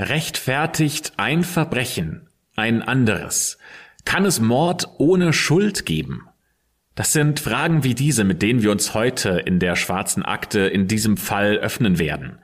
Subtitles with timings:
[0.00, 2.26] Rechtfertigt ein Verbrechen
[2.56, 3.58] ein anderes?
[4.06, 6.26] Kann es Mord ohne Schuld geben?
[6.94, 10.88] Das sind Fragen wie diese, mit denen wir uns heute in der schwarzen Akte in
[10.88, 12.38] diesem Fall öffnen werden.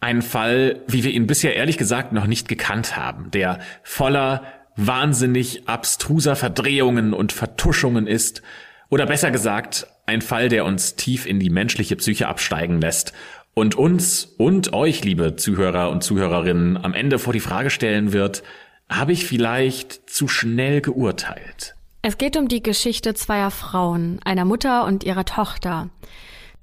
[0.00, 4.42] Ein Fall, wie wir ihn bisher ehrlich gesagt noch nicht gekannt haben, der voller
[4.74, 8.40] wahnsinnig abstruser Verdrehungen und Vertuschungen ist,
[8.88, 13.12] oder besser gesagt, ein Fall, der uns tief in die menschliche Psyche absteigen lässt
[13.54, 18.42] und uns und euch, liebe Zuhörer und Zuhörerinnen, am Ende vor die Frage stellen wird,
[18.88, 21.74] habe ich vielleicht zu schnell geurteilt?
[22.02, 25.90] Es geht um die Geschichte zweier Frauen, einer Mutter und ihrer Tochter.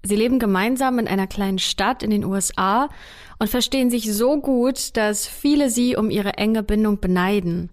[0.04, 2.90] Sie leben gemeinsam in einer kleinen Stadt in den USA
[3.40, 7.70] und verstehen sich so gut, dass viele sie um ihre enge Bindung beneiden.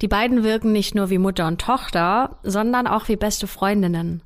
[0.00, 4.22] Die beiden wirken nicht nur wie Mutter und Tochter, sondern auch wie beste Freundinnen.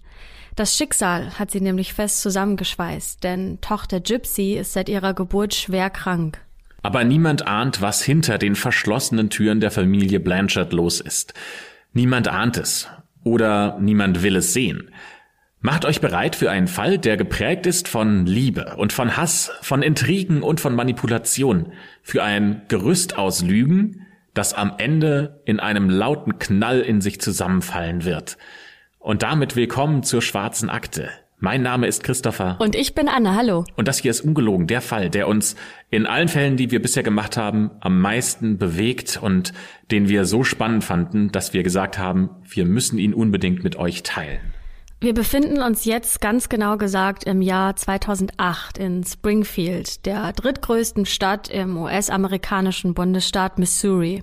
[0.54, 5.88] Das Schicksal hat sie nämlich fest zusammengeschweißt, denn Tochter Gypsy ist seit ihrer Geburt schwer
[5.88, 6.40] krank.
[6.82, 11.32] Aber niemand ahnt, was hinter den verschlossenen Türen der Familie Blanchard los ist.
[11.92, 12.88] Niemand ahnt es.
[13.24, 14.90] Oder niemand will es sehen.
[15.60, 19.80] Macht euch bereit für einen Fall, der geprägt ist von Liebe und von Hass, von
[19.80, 26.40] Intrigen und von Manipulation, für ein Gerüst aus Lügen, das am Ende in einem lauten
[26.40, 28.38] Knall in sich zusammenfallen wird.
[29.02, 31.10] Und damit willkommen zur schwarzen Akte.
[31.40, 32.56] Mein Name ist Christopher.
[32.60, 33.64] Und ich bin Anne, hallo.
[33.74, 35.56] Und das hier ist ungelogen der Fall, der uns
[35.90, 39.54] in allen Fällen, die wir bisher gemacht haben, am meisten bewegt und
[39.90, 44.04] den wir so spannend fanden, dass wir gesagt haben, wir müssen ihn unbedingt mit euch
[44.04, 44.54] teilen.
[45.00, 51.48] Wir befinden uns jetzt ganz genau gesagt im Jahr 2008 in Springfield, der drittgrößten Stadt
[51.50, 54.22] im US-amerikanischen Bundesstaat Missouri.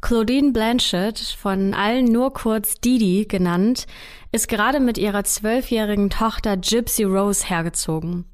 [0.00, 3.86] Claudine Blanchett, von allen nur kurz Didi genannt,
[4.30, 8.26] ist gerade mit ihrer zwölfjährigen Tochter Gypsy Rose hergezogen.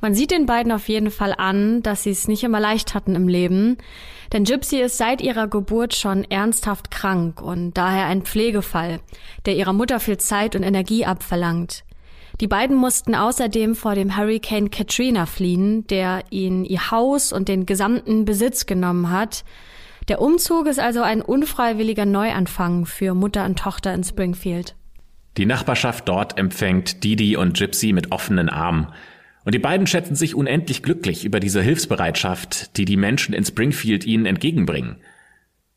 [0.00, 3.16] Man sieht den beiden auf jeden Fall an, dass sie es nicht immer leicht hatten
[3.16, 3.78] im Leben,
[4.32, 9.00] denn Gypsy ist seit ihrer Geburt schon ernsthaft krank und daher ein Pflegefall,
[9.46, 11.84] der ihrer Mutter viel Zeit und Energie abverlangt.
[12.40, 17.66] Die beiden mussten außerdem vor dem Hurricane Katrina fliehen, der ihnen ihr Haus und den
[17.66, 19.44] gesamten Besitz genommen hat,
[20.08, 24.74] der Umzug ist also ein unfreiwilliger Neuanfang für Mutter und Tochter in Springfield.
[25.36, 28.88] Die Nachbarschaft dort empfängt Didi und Gypsy mit offenen Armen.
[29.44, 34.04] Und die beiden schätzen sich unendlich glücklich über diese Hilfsbereitschaft, die die Menschen in Springfield
[34.04, 34.96] ihnen entgegenbringen.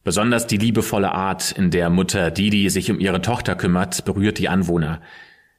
[0.03, 4.49] Besonders die liebevolle Art, in der Mutter Didi sich um ihre Tochter kümmert, berührt die
[4.49, 5.01] Anwohner.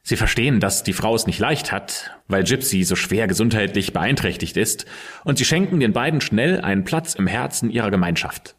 [0.01, 4.57] Sie verstehen, dass die Frau es nicht leicht hat, weil Gypsy so schwer gesundheitlich beeinträchtigt
[4.57, 4.85] ist,
[5.23, 8.57] und sie schenken den beiden schnell einen Platz im Herzen ihrer Gemeinschaft.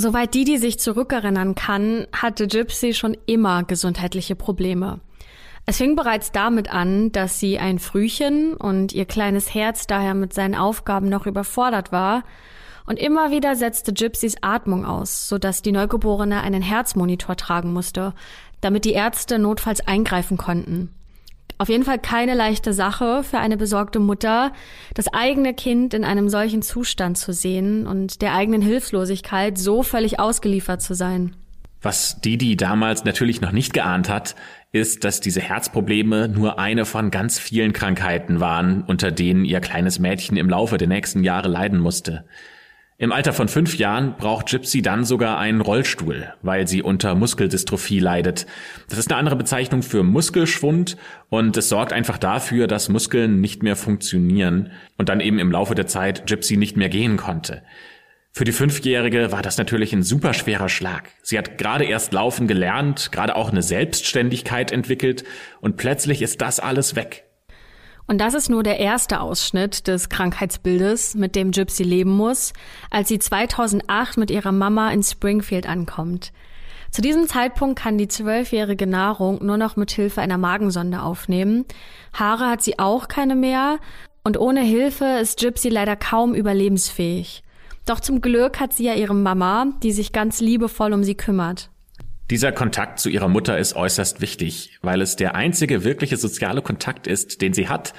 [0.00, 5.00] Soweit Didi sich zurückerinnern kann, hatte Gypsy schon immer gesundheitliche Probleme.
[5.66, 10.32] Es fing bereits damit an, dass sie ein Frühchen und ihr kleines Herz daher mit
[10.32, 12.22] seinen Aufgaben noch überfordert war.
[12.86, 18.14] Und immer wieder setzte Gypsys Atmung aus, sodass die Neugeborene einen Herzmonitor tragen musste,
[18.60, 20.94] damit die Ärzte notfalls eingreifen konnten.
[21.58, 24.52] Auf jeden Fall keine leichte Sache für eine besorgte Mutter,
[24.94, 30.20] das eigene Kind in einem solchen Zustand zu sehen und der eigenen Hilflosigkeit so völlig
[30.20, 31.34] ausgeliefert zu sein.
[31.82, 34.36] Was Didi damals natürlich noch nicht geahnt hat,
[34.72, 39.98] ist, dass diese Herzprobleme nur eine von ganz vielen Krankheiten waren, unter denen ihr kleines
[39.98, 42.24] Mädchen im Laufe der nächsten Jahre leiden musste.
[43.00, 48.00] Im Alter von fünf Jahren braucht Gypsy dann sogar einen Rollstuhl, weil sie unter Muskeldystrophie
[48.00, 48.44] leidet.
[48.88, 50.96] Das ist eine andere Bezeichnung für Muskelschwund
[51.28, 55.76] und es sorgt einfach dafür, dass Muskeln nicht mehr funktionieren und dann eben im Laufe
[55.76, 57.62] der Zeit Gypsy nicht mehr gehen konnte.
[58.32, 61.10] Für die Fünfjährige war das natürlich ein super schwerer Schlag.
[61.22, 65.22] Sie hat gerade erst laufen gelernt, gerade auch eine Selbstständigkeit entwickelt
[65.60, 67.27] und plötzlich ist das alles weg.
[68.08, 72.54] Und das ist nur der erste Ausschnitt des Krankheitsbildes, mit dem Gypsy leben muss,
[72.90, 76.32] als sie 2008 mit ihrer Mama in Springfield ankommt.
[76.90, 81.66] Zu diesem Zeitpunkt kann die zwölfjährige Nahrung nur noch mit Hilfe einer Magensonde aufnehmen.
[82.14, 83.78] Haare hat sie auch keine mehr
[84.24, 87.42] und ohne Hilfe ist Gypsy leider kaum überlebensfähig.
[87.84, 91.68] Doch zum Glück hat sie ja ihre Mama, die sich ganz liebevoll um sie kümmert.
[92.30, 97.06] Dieser Kontakt zu ihrer Mutter ist äußerst wichtig, weil es der einzige wirkliche soziale Kontakt
[97.06, 97.94] ist, den sie hat.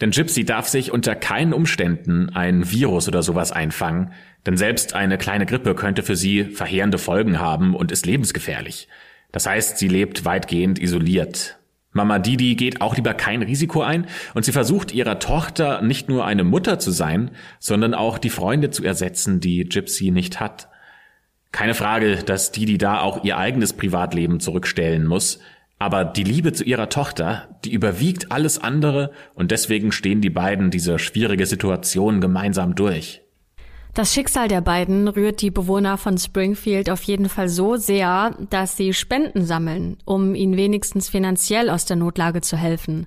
[0.00, 4.12] Denn Gypsy darf sich unter keinen Umständen ein Virus oder sowas einfangen,
[4.46, 8.88] denn selbst eine kleine Grippe könnte für sie verheerende Folgen haben und ist lebensgefährlich.
[9.30, 11.58] Das heißt, sie lebt weitgehend isoliert.
[11.92, 16.24] Mama Didi geht auch lieber kein Risiko ein und sie versucht ihrer Tochter nicht nur
[16.24, 20.68] eine Mutter zu sein, sondern auch die Freunde zu ersetzen, die Gypsy nicht hat.
[21.56, 25.38] Keine Frage, dass Didi da auch ihr eigenes Privatleben zurückstellen muss,
[25.78, 30.70] aber die Liebe zu ihrer Tochter, die überwiegt alles andere und deswegen stehen die beiden
[30.70, 33.22] diese schwierige Situation gemeinsam durch.
[33.94, 38.76] Das Schicksal der beiden rührt die Bewohner von Springfield auf jeden Fall so sehr, dass
[38.76, 43.06] sie Spenden sammeln, um ihnen wenigstens finanziell aus der Notlage zu helfen.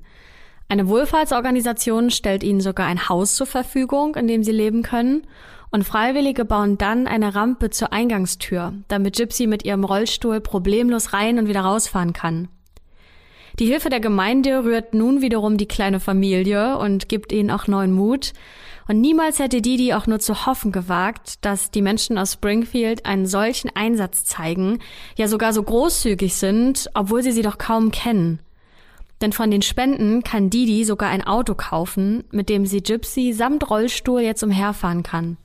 [0.70, 5.28] Eine Wohlfahrtsorganisation stellt ihnen sogar ein Haus zur Verfügung, in dem sie leben können,
[5.72, 11.38] und Freiwillige bauen dann eine Rampe zur Eingangstür, damit Gypsy mit ihrem Rollstuhl problemlos rein
[11.38, 12.48] und wieder rausfahren kann.
[13.60, 17.92] Die Hilfe der Gemeinde rührt nun wiederum die kleine Familie und gibt ihnen auch neuen
[17.92, 18.34] Mut,
[18.88, 23.28] und niemals hätte Didi auch nur zu hoffen gewagt, dass die Menschen aus Springfield einen
[23.28, 24.80] solchen Einsatz zeigen,
[25.16, 28.40] ja sogar so großzügig sind, obwohl sie sie doch kaum kennen.
[29.22, 33.70] Denn von den Spenden kann Didi sogar ein Auto kaufen, mit dem sie Gypsy samt
[33.70, 35.38] Rollstuhl jetzt umherfahren kann.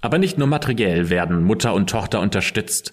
[0.00, 2.92] Aber nicht nur materiell werden Mutter und Tochter unterstützt.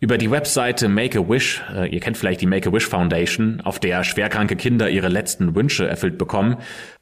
[0.00, 4.90] Über die Webseite Make-A-Wish, äh, ihr kennt vielleicht die Make-A-Wish Foundation, auf der schwerkranke Kinder
[4.90, 6.56] ihre letzten Wünsche erfüllt bekommen,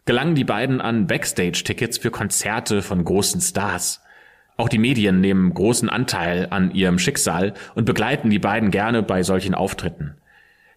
[0.05, 4.03] gelangen die beiden an Backstage-Tickets für Konzerte von großen Stars.
[4.57, 9.25] Auch die Medien nehmen großen Anteil an ihrem Schicksal und begleiten die beiden gerne bei
[9.25, 10.15] solchen Auftritten.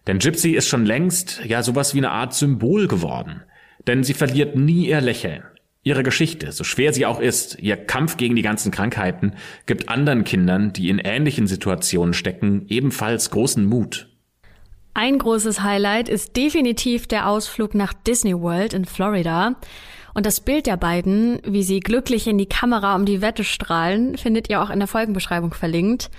[0.08, 3.42] Denn Gypsy ist schon längst ja sowas wie eine Art Symbol geworden.
[3.86, 5.44] Denn sie verliert nie ihr Lächeln.
[5.86, 9.34] Ihre Geschichte, so schwer sie auch ist, ihr Kampf gegen die ganzen Krankheiten,
[9.66, 14.08] gibt anderen Kindern, die in ähnlichen Situationen stecken, ebenfalls großen Mut.
[14.94, 19.54] Ein großes Highlight ist definitiv der Ausflug nach Disney World in Florida.
[20.12, 24.18] Und das Bild der beiden, wie sie glücklich in die Kamera um die Wette strahlen,
[24.18, 26.10] findet ihr auch in der Folgenbeschreibung verlinkt.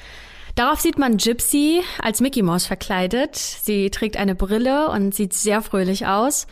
[0.56, 3.36] Darauf sieht man Gypsy als Mickey Mouse verkleidet.
[3.36, 6.48] Sie trägt eine Brille und sieht sehr fröhlich aus.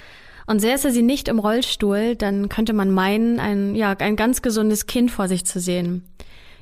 [0.47, 4.85] Und säße sie nicht im Rollstuhl, dann könnte man meinen, ein, ja, ein ganz gesundes
[4.85, 6.03] Kind vor sich zu sehen.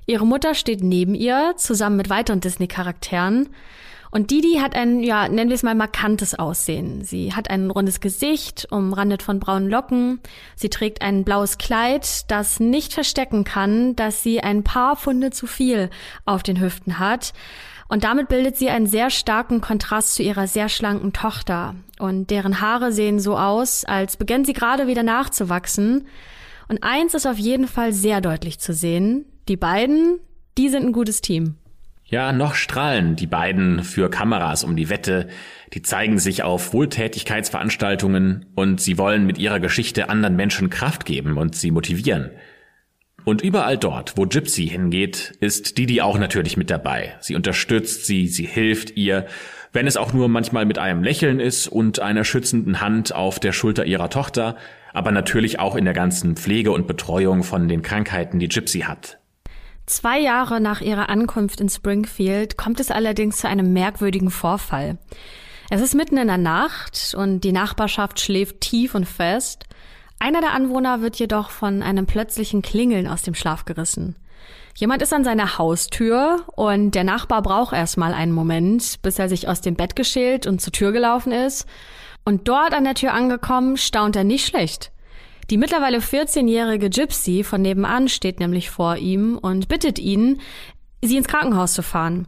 [0.05, 3.49] Ihre Mutter steht neben ihr, zusammen mit weiteren Disney-Charakteren.
[4.13, 7.03] Und Didi hat ein, ja, nennen wir es mal markantes Aussehen.
[7.03, 10.19] Sie hat ein rundes Gesicht, umrandet von braunen Locken.
[10.55, 15.47] Sie trägt ein blaues Kleid, das nicht verstecken kann, dass sie ein paar Funde zu
[15.47, 15.89] viel
[16.25, 17.33] auf den Hüften hat.
[17.93, 21.75] Und damit bildet sie einen sehr starken Kontrast zu ihrer sehr schlanken Tochter.
[21.99, 26.07] Und deren Haare sehen so aus, als beginnt sie gerade wieder nachzuwachsen.
[26.67, 29.25] Und eins ist auf jeden Fall sehr deutlich zu sehen.
[29.47, 30.17] Die beiden,
[30.57, 31.53] die sind ein gutes Team.
[32.03, 35.29] Ja, noch strahlen die beiden für Kameras um die Wette.
[35.75, 41.37] Die zeigen sich auf Wohltätigkeitsveranstaltungen und sie wollen mit ihrer Geschichte anderen Menschen Kraft geben
[41.37, 42.31] und sie motivieren.
[43.25, 47.15] Und überall dort, wo Gypsy hingeht, ist Didi auch natürlich mit dabei.
[47.21, 49.25] Sie unterstützt sie, sie hilft ihr,
[49.71, 53.53] wenn es auch nur manchmal mit einem Lächeln ist und einer schützenden Hand auf der
[53.53, 54.57] Schulter ihrer Tochter,
[54.93, 59.19] aber natürlich auch in der ganzen Pflege und Betreuung von den Krankheiten, die Gypsy hat.
[59.85, 64.97] Zwei Jahre nach ihrer Ankunft in Springfield kommt es allerdings zu einem merkwürdigen Vorfall.
[65.69, 69.65] Es ist mitten in der Nacht und die Nachbarschaft schläft tief und fest.
[70.23, 74.15] Einer der Anwohner wird jedoch von einem plötzlichen Klingeln aus dem Schlaf gerissen.
[74.73, 79.49] Jemand ist an seiner Haustür und der Nachbar braucht erstmal einen Moment, bis er sich
[79.49, 81.67] aus dem Bett geschält und zur Tür gelaufen ist.
[82.23, 84.93] Und dort an der Tür angekommen, staunt er nicht schlecht.
[85.49, 90.39] Die mittlerweile 14-jährige Gypsy von nebenan steht nämlich vor ihm und bittet ihn,
[91.01, 92.27] sie ins Krankenhaus zu fahren.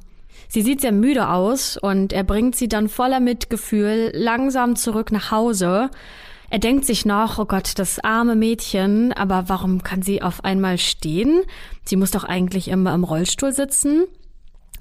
[0.49, 5.31] Sie sieht sehr müde aus und er bringt sie dann voller Mitgefühl langsam zurück nach
[5.31, 5.89] Hause,
[6.49, 10.77] er denkt sich noch, oh Gott, das arme Mädchen, aber warum kann sie auf einmal
[10.77, 11.41] stehen?
[11.83, 14.05] Sie muss doch eigentlich immer im Rollstuhl sitzen.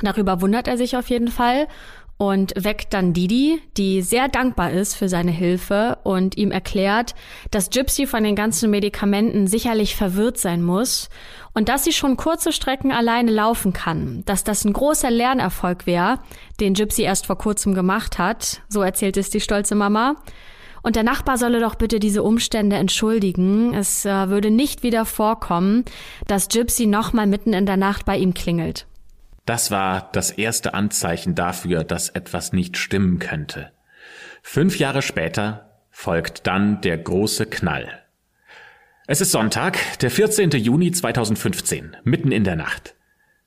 [0.01, 1.69] Darüber wundert er sich auf jeden Fall
[2.17, 7.15] und weckt dann Didi, die sehr dankbar ist für seine Hilfe und ihm erklärt,
[7.51, 11.09] dass Gypsy von den ganzen Medikamenten sicherlich verwirrt sein muss
[11.55, 16.21] und dass sie schon kurze Strecken alleine laufen kann, dass das ein großer Lernerfolg wäre,
[16.61, 20.17] den Gypsy erst vor kurzem gemacht hat, so erzählt es die stolze Mama.
[20.85, 23.73] Und der Nachbar solle doch bitte diese Umstände entschuldigen.
[23.73, 25.87] Es äh, würde nicht wieder vorkommen,
[26.27, 28.87] dass Gypsy nochmal mitten in der Nacht bei ihm klingelt.
[29.47, 33.73] Das war das erste Anzeichen dafür, dass etwas nicht stimmen könnte.
[34.43, 37.89] Fünf Jahre später folgt dann der große Knall.
[39.07, 40.51] Es ist Sonntag, der 14.
[40.51, 42.95] Juni 2015, mitten in der Nacht.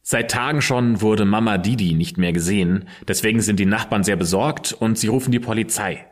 [0.01, 4.73] Seit Tagen schon wurde Mama Didi nicht mehr gesehen, deswegen sind die Nachbarn sehr besorgt
[4.73, 6.07] und sie rufen die Polizei.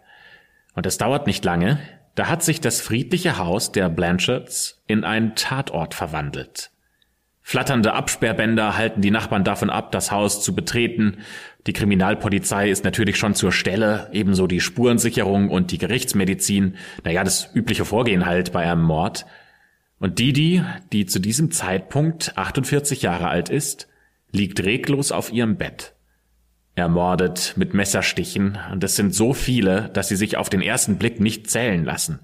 [0.75, 1.79] Und es dauert nicht lange,
[2.15, 6.71] da hat sich das friedliche Haus der Blanchards in einen Tatort verwandelt.
[7.41, 11.19] Flatternde Absperrbänder halten die Nachbarn davon ab, das Haus zu betreten.
[11.67, 16.75] Die Kriminalpolizei ist natürlich schon zur Stelle, ebenso die Spurensicherung und die Gerichtsmedizin.
[17.03, 19.25] Naja, das übliche Vorgehen halt bei einem Mord.
[19.99, 23.87] Und Didi, die zu diesem Zeitpunkt 48 Jahre alt ist,
[24.31, 25.94] liegt reglos auf ihrem Bett
[26.75, 31.19] ermordet mit Messerstichen, und es sind so viele, dass sie sich auf den ersten Blick
[31.19, 32.19] nicht zählen lassen.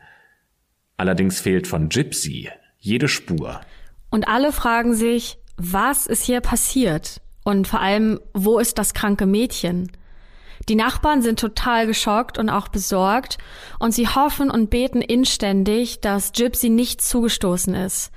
[0.97, 3.61] Allerdings fehlt von Gypsy jede Spur.
[4.09, 7.21] Und alle fragen sich, was ist hier passiert?
[7.43, 9.91] Und vor allem, wo ist das kranke Mädchen?
[10.69, 13.37] Die Nachbarn sind total geschockt und auch besorgt
[13.79, 18.11] und sie hoffen und beten inständig, dass Gypsy nicht zugestoßen ist,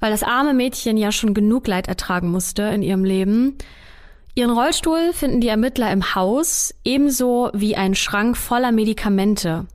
[0.00, 3.56] weil das arme Mädchen ja schon genug Leid ertragen musste in ihrem Leben.
[4.38, 9.66] Ihren Rollstuhl finden die Ermittler im Haus, ebenso wie ein Schrank voller Medikamente.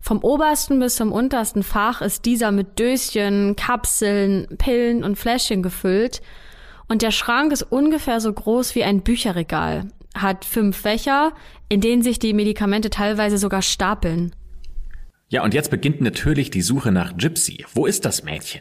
[0.00, 6.20] Vom obersten bis zum untersten Fach ist dieser mit Döschen, Kapseln, Pillen und Fläschchen gefüllt.
[6.88, 11.32] Und der Schrank ist ungefähr so groß wie ein Bücherregal, hat fünf Fächer,
[11.70, 14.36] in denen sich die Medikamente teilweise sogar stapeln.
[15.30, 17.64] Ja, und jetzt beginnt natürlich die Suche nach Gypsy.
[17.72, 18.60] Wo ist das Mädchen?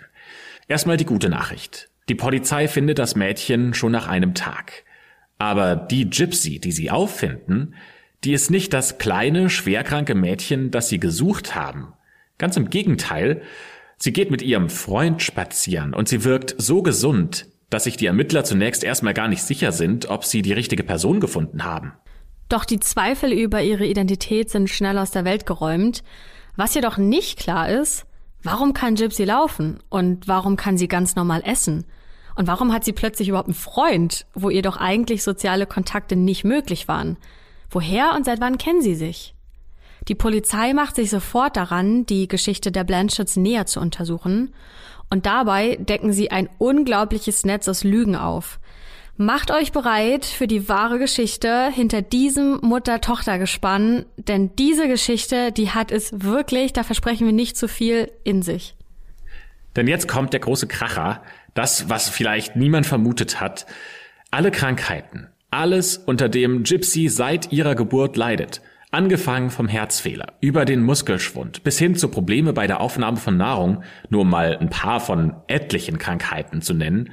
[0.70, 1.90] Erstmal die gute Nachricht.
[2.08, 4.86] Die Polizei findet das Mädchen schon nach einem Tag.
[5.42, 7.74] Aber die Gypsy, die sie auffinden,
[8.24, 11.94] die ist nicht das kleine, schwerkranke Mädchen, das sie gesucht haben.
[12.38, 13.42] Ganz im Gegenteil,
[13.98, 18.44] sie geht mit ihrem Freund spazieren und sie wirkt so gesund, dass sich die Ermittler
[18.44, 21.94] zunächst erstmal gar nicht sicher sind, ob sie die richtige Person gefunden haben.
[22.48, 26.04] Doch die Zweifel über ihre Identität sind schnell aus der Welt geräumt.
[26.56, 28.06] Was jedoch nicht klar ist,
[28.44, 31.86] warum kann Gypsy laufen und warum kann sie ganz normal essen?
[32.36, 36.44] Und warum hat sie plötzlich überhaupt einen Freund, wo ihr doch eigentlich soziale Kontakte nicht
[36.44, 37.18] möglich waren?
[37.70, 39.34] Woher und seit wann kennen sie sich?
[40.08, 44.54] Die Polizei macht sich sofort daran, die Geschichte der Blanchards näher zu untersuchen.
[45.10, 48.60] Und dabei decken sie ein unglaubliches Netz aus Lügen auf.
[49.18, 55.92] Macht euch bereit für die wahre Geschichte hinter diesem Mutter-Tochter-Gespann, denn diese Geschichte, die hat
[55.92, 58.76] es wirklich, da versprechen wir nicht zu viel, in sich.
[59.76, 61.22] Denn jetzt kommt der große Kracher,
[61.54, 63.66] das, was vielleicht niemand vermutet hat.
[64.30, 68.62] Alle Krankheiten, alles, unter dem Gypsy seit ihrer Geburt leidet.
[68.92, 73.84] Angefangen vom Herzfehler, über den Muskelschwund bis hin zu Probleme bei der Aufnahme von Nahrung,
[74.10, 77.12] nur mal ein paar von etlichen Krankheiten zu nennen,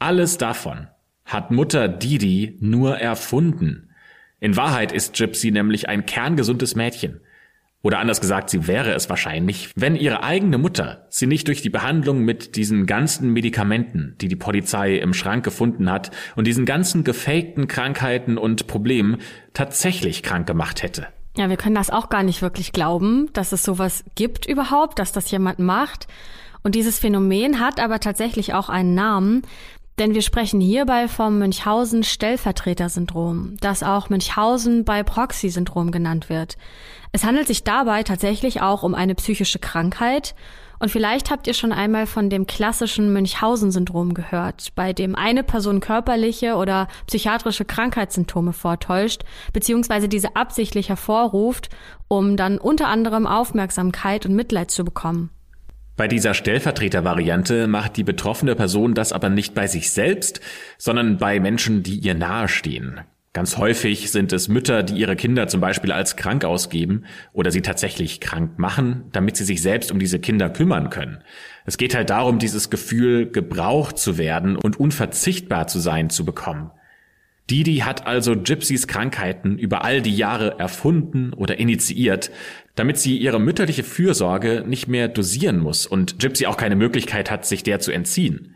[0.00, 0.88] alles davon
[1.24, 3.90] hat Mutter Didi nur erfunden.
[4.40, 7.20] In Wahrheit ist Gypsy nämlich ein kerngesundes Mädchen.
[7.84, 11.68] Oder anders gesagt, sie wäre es wahrscheinlich, wenn ihre eigene Mutter sie nicht durch die
[11.68, 17.04] Behandlung mit diesen ganzen Medikamenten, die die Polizei im Schrank gefunden hat, und diesen ganzen
[17.04, 19.18] gefakten Krankheiten und Problemen
[19.52, 21.08] tatsächlich krank gemacht hätte.
[21.36, 25.12] Ja, wir können das auch gar nicht wirklich glauben, dass es sowas gibt überhaupt, dass
[25.12, 26.06] das jemand macht.
[26.62, 29.42] Und dieses Phänomen hat aber tatsächlich auch einen Namen.
[29.98, 36.56] Denn wir sprechen hierbei vom Münchhausen-Stellvertreter-Syndrom, das auch Münchhausen bei Proxy-Syndrom genannt wird.
[37.14, 40.34] Es handelt sich dabei tatsächlich auch um eine psychische Krankheit
[40.80, 45.78] und vielleicht habt ihr schon einmal von dem klassischen Münchhausen-Syndrom gehört, bei dem eine Person
[45.78, 51.68] körperliche oder psychiatrische Krankheitssymptome vortäuscht, beziehungsweise diese absichtlich hervorruft,
[52.08, 55.30] um dann unter anderem Aufmerksamkeit und Mitleid zu bekommen.
[55.96, 60.40] Bei dieser Stellvertreter-Variante macht die betroffene Person das aber nicht bei sich selbst,
[60.78, 63.02] sondern bei Menschen, die ihr nahestehen.
[63.34, 67.62] Ganz häufig sind es Mütter, die ihre Kinder zum Beispiel als krank ausgeben oder sie
[67.62, 71.18] tatsächlich krank machen, damit sie sich selbst um diese Kinder kümmern können.
[71.66, 76.70] Es geht halt darum, dieses Gefühl, gebraucht zu werden und unverzichtbar zu sein, zu bekommen.
[77.50, 82.30] Didi hat also Gypsys Krankheiten über all die Jahre erfunden oder initiiert,
[82.76, 87.46] damit sie ihre mütterliche Fürsorge nicht mehr dosieren muss und Gypsy auch keine Möglichkeit hat,
[87.46, 88.53] sich der zu entziehen.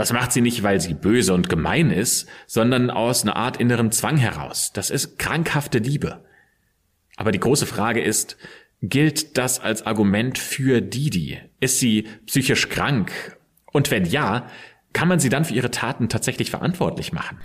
[0.00, 3.92] Das macht sie nicht, weil sie böse und gemein ist, sondern aus einer Art innerem
[3.92, 4.70] Zwang heraus.
[4.72, 6.24] Das ist krankhafte Liebe.
[7.18, 8.38] Aber die große Frage ist,
[8.80, 11.38] gilt das als Argument für Didi?
[11.60, 13.12] Ist sie psychisch krank?
[13.72, 14.46] Und wenn ja,
[14.94, 17.38] kann man sie dann für ihre Taten tatsächlich verantwortlich machen?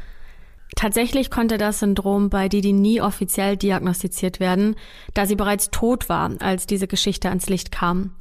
[0.78, 4.78] Tatsächlich konnte das Syndrom bei Didi nie offiziell diagnostiziert werden,
[5.14, 8.16] da sie bereits tot war, als diese Geschichte ans Licht kam.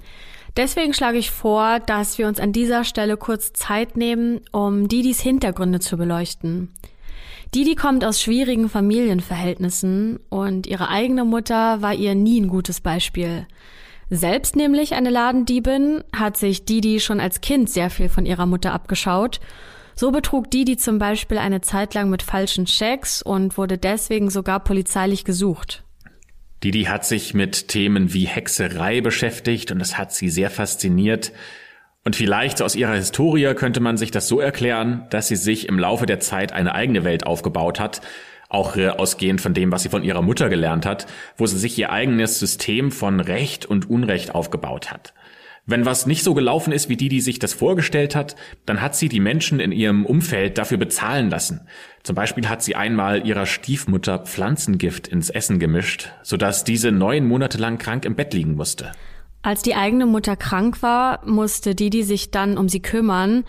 [0.56, 5.20] Deswegen schlage ich vor, dass wir uns an dieser Stelle kurz Zeit nehmen, um Didis
[5.20, 6.72] Hintergründe zu beleuchten.
[7.54, 13.46] Didi kommt aus schwierigen Familienverhältnissen und ihre eigene Mutter war ihr nie ein gutes Beispiel.
[14.10, 18.72] Selbst nämlich eine Ladendiebin hat sich Didi schon als Kind sehr viel von ihrer Mutter
[18.72, 19.40] abgeschaut
[19.96, 24.60] so betrug Didi zum Beispiel eine Zeit lang mit falschen Schecks und wurde deswegen sogar
[24.60, 25.83] polizeilich gesucht.
[26.64, 31.30] Didi hat sich mit Themen wie Hexerei beschäftigt und das hat sie sehr fasziniert.
[32.04, 35.78] Und vielleicht aus ihrer Historie könnte man sich das so erklären, dass sie sich im
[35.78, 38.00] Laufe der Zeit eine eigene Welt aufgebaut hat,
[38.48, 41.06] auch äh, ausgehend von dem, was sie von ihrer Mutter gelernt hat,
[41.36, 45.12] wo sie sich ihr eigenes System von Recht und Unrecht aufgebaut hat.
[45.66, 48.94] Wenn was nicht so gelaufen ist, wie die, die sich das vorgestellt hat, dann hat
[48.94, 51.66] sie die Menschen in ihrem Umfeld dafür bezahlen lassen.
[52.02, 57.56] Zum Beispiel hat sie einmal ihrer Stiefmutter Pflanzengift ins Essen gemischt, sodass diese neun Monate
[57.56, 58.92] lang krank im Bett liegen musste.
[59.40, 63.44] Als die eigene Mutter krank war, musste Didi sich dann um sie kümmern.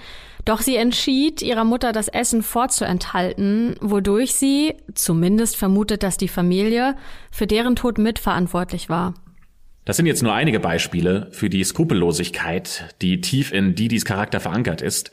[0.45, 6.95] Doch sie entschied, ihrer Mutter das Essen vorzuenthalten, wodurch sie, zumindest vermutet dass die Familie,
[7.29, 9.15] für deren Tod mitverantwortlich war.
[9.85, 14.81] Das sind jetzt nur einige Beispiele für die Skrupellosigkeit, die tief in Didis Charakter verankert
[14.81, 15.11] ist.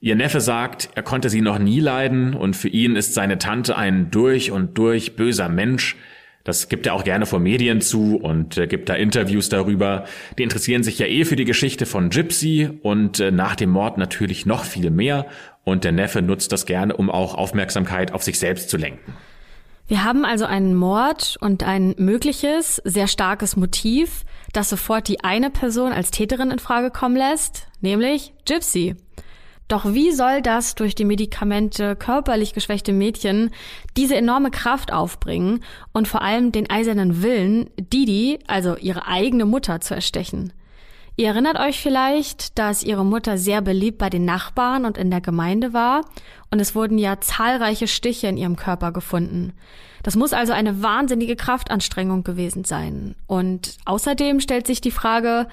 [0.00, 3.76] Ihr Neffe sagt, er konnte sie noch nie leiden und für ihn ist seine Tante
[3.76, 5.96] ein durch und durch böser Mensch,
[6.44, 10.06] das gibt er auch gerne vor Medien zu und äh, gibt da Interviews darüber.
[10.38, 13.98] Die interessieren sich ja eh für die Geschichte von Gypsy und äh, nach dem Mord
[13.98, 15.26] natürlich noch viel mehr.
[15.64, 19.12] Und der Neffe nutzt das gerne, um auch Aufmerksamkeit auf sich selbst zu lenken.
[19.90, 25.50] Wir haben also einen Mord und ein mögliches, sehr starkes Motiv, das sofort die eine
[25.50, 28.94] Person als Täterin in Frage kommen lässt, nämlich Gypsy.
[29.66, 33.50] Doch wie soll das durch die Medikamente körperlich geschwächte Mädchen
[33.96, 39.80] diese enorme Kraft aufbringen und vor allem den eisernen Willen, Didi, also ihre eigene Mutter,
[39.80, 40.52] zu erstechen?
[41.20, 45.20] Ihr erinnert euch vielleicht, dass ihre Mutter sehr beliebt bei den Nachbarn und in der
[45.20, 46.00] Gemeinde war
[46.50, 49.52] und es wurden ja zahlreiche Stiche in ihrem Körper gefunden.
[50.02, 53.16] Das muss also eine wahnsinnige Kraftanstrengung gewesen sein.
[53.26, 55.46] Und außerdem stellt sich die Frage,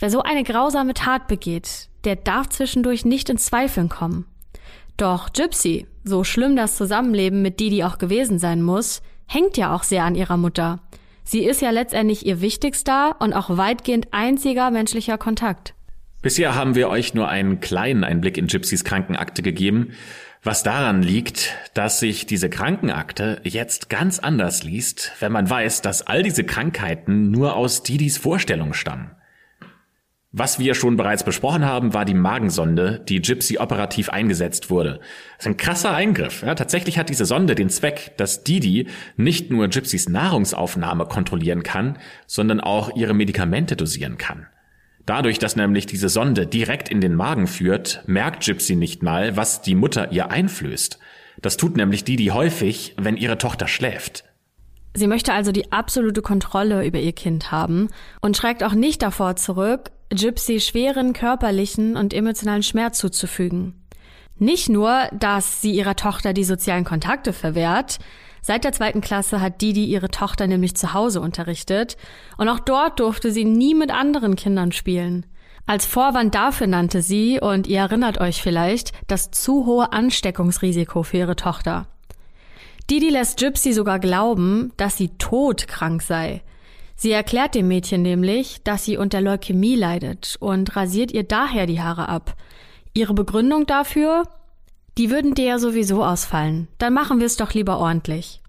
[0.00, 4.26] wer so eine grausame Tat begeht, der darf zwischendurch nicht ins Zweifeln kommen.
[4.98, 9.82] Doch Gypsy, so schlimm das Zusammenleben mit Didi auch gewesen sein muss, hängt ja auch
[9.82, 10.80] sehr an ihrer Mutter.
[11.28, 15.74] Sie ist ja letztendlich ihr wichtigster und auch weitgehend einziger menschlicher Kontakt.
[16.22, 19.90] Bisher haben wir euch nur einen kleinen Einblick in Gypsys Krankenakte gegeben,
[20.44, 26.06] was daran liegt, dass sich diese Krankenakte jetzt ganz anders liest, wenn man weiß, dass
[26.06, 29.10] all diese Krankheiten nur aus Didis Vorstellung stammen.
[30.38, 35.00] Was wir schon bereits besprochen haben, war die Magensonde, die Gypsy operativ eingesetzt wurde.
[35.38, 36.42] Das ist ein krasser Eingriff.
[36.42, 41.96] Ja, tatsächlich hat diese Sonde den Zweck, dass Didi nicht nur Gypsys Nahrungsaufnahme kontrollieren kann,
[42.26, 44.46] sondern auch ihre Medikamente dosieren kann.
[45.06, 49.62] Dadurch, dass nämlich diese Sonde direkt in den Magen führt, merkt Gypsy nicht mal, was
[49.62, 50.98] die Mutter ihr einflößt.
[51.40, 54.24] Das tut nämlich Didi häufig, wenn ihre Tochter schläft.
[54.92, 57.88] Sie möchte also die absolute Kontrolle über ihr Kind haben
[58.20, 63.74] und schreckt auch nicht davor zurück, Gypsy schweren körperlichen und emotionalen Schmerz zuzufügen.
[64.38, 67.98] Nicht nur, dass sie ihrer Tochter die sozialen Kontakte verwehrt,
[68.42, 71.96] seit der zweiten Klasse hat Didi ihre Tochter nämlich zu Hause unterrichtet
[72.36, 75.26] und auch dort durfte sie nie mit anderen Kindern spielen.
[75.68, 81.16] Als Vorwand dafür nannte sie, und ihr erinnert euch vielleicht, das zu hohe Ansteckungsrisiko für
[81.16, 81.88] ihre Tochter.
[82.88, 86.42] Didi lässt Gypsy sogar glauben, dass sie todkrank sei.
[86.96, 91.80] Sie erklärt dem Mädchen nämlich, dass sie unter Leukämie leidet und rasiert ihr daher die
[91.80, 92.34] Haare ab.
[92.94, 94.22] Ihre Begründung dafür?
[94.96, 96.68] Die würden dir ja sowieso ausfallen.
[96.78, 98.40] Dann machen wir es doch lieber ordentlich.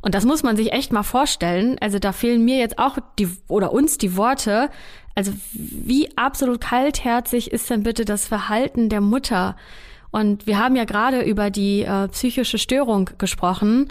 [0.00, 1.76] Und das muss man sich echt mal vorstellen.
[1.80, 4.70] Also da fehlen mir jetzt auch die oder uns die Worte.
[5.14, 9.56] Also wie absolut kaltherzig ist denn bitte das Verhalten der Mutter?
[10.10, 13.88] Und wir haben ja gerade über die äh, psychische Störung gesprochen.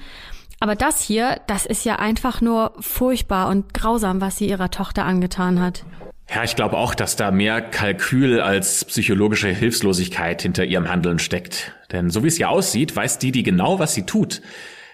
[0.59, 5.05] Aber das hier, das ist ja einfach nur furchtbar und grausam, was sie ihrer Tochter
[5.05, 5.85] angetan hat.
[6.33, 11.73] Ja, ich glaube auch, dass da mehr Kalkül als psychologische Hilflosigkeit hinter ihrem Handeln steckt.
[11.91, 14.41] Denn so wie es ja aussieht, weiß Didi genau, was sie tut.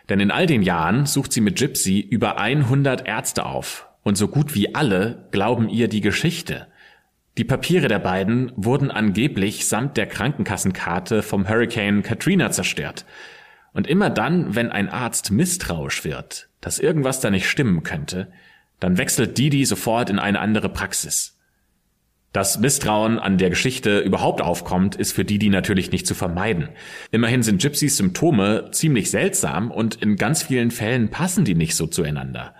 [0.09, 3.87] Denn in all den Jahren sucht sie mit Gypsy über 100 Ärzte auf.
[4.03, 6.67] Und so gut wie alle glauben ihr die Geschichte.
[7.37, 13.05] Die Papiere der beiden wurden angeblich samt der Krankenkassenkarte vom Hurricane Katrina zerstört.
[13.73, 18.31] Und immer dann, wenn ein Arzt misstrauisch wird, dass irgendwas da nicht stimmen könnte,
[18.79, 21.37] dann wechselt Didi sofort in eine andere Praxis.
[22.33, 26.69] Dass Misstrauen an der Geschichte überhaupt aufkommt, ist für Didi natürlich nicht zu vermeiden.
[27.11, 31.85] Immerhin sind Gypsys Symptome ziemlich seltsam und in ganz vielen Fällen passen die nicht so
[31.85, 32.55] zueinander.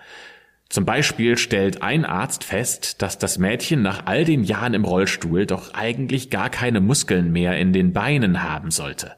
[0.68, 5.44] Zum Beispiel stellt ein Arzt fest, dass das Mädchen nach all den Jahren im Rollstuhl
[5.44, 9.12] doch eigentlich gar keine Muskeln mehr in den Beinen haben sollte.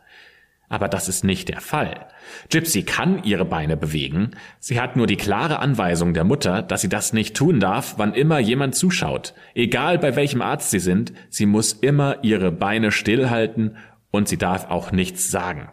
[0.69, 2.07] Aber das ist nicht der Fall.
[2.51, 6.89] Gypsy kann ihre Beine bewegen, sie hat nur die klare Anweisung der Mutter, dass sie
[6.89, 9.35] das nicht tun darf, wann immer jemand zuschaut.
[9.55, 13.77] Egal bei welchem Arzt sie sind, sie muss immer ihre Beine stillhalten
[14.11, 15.69] und sie darf auch nichts sagen.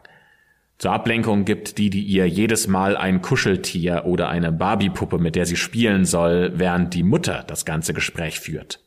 [0.77, 5.45] Zur Ablenkung gibt die, die ihr jedes Mal ein Kuscheltier oder eine Barbiepuppe, mit der
[5.45, 8.83] sie spielen soll, während die Mutter das ganze Gespräch führt.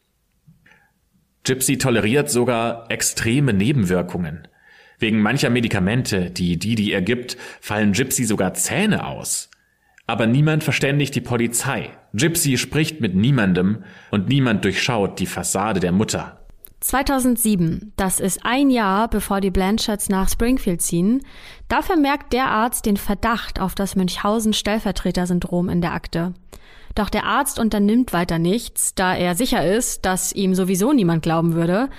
[1.44, 4.46] Gypsy toleriert sogar extreme Nebenwirkungen.
[4.98, 9.50] Wegen mancher Medikamente, die Didi ergibt, fallen Gypsy sogar Zähne aus.
[10.06, 11.90] Aber niemand verständigt die Polizei.
[12.12, 16.40] Gypsy spricht mit niemandem und niemand durchschaut die Fassade der Mutter.
[16.80, 21.22] 2007, das ist ein Jahr bevor die Blanchards nach Springfield ziehen,
[21.68, 26.34] da vermerkt der Arzt den Verdacht auf das Münchhausen-Stellvertreter-Syndrom in der Akte.
[26.94, 31.54] Doch der Arzt unternimmt weiter nichts, da er sicher ist, dass ihm sowieso niemand glauben
[31.54, 31.90] würde.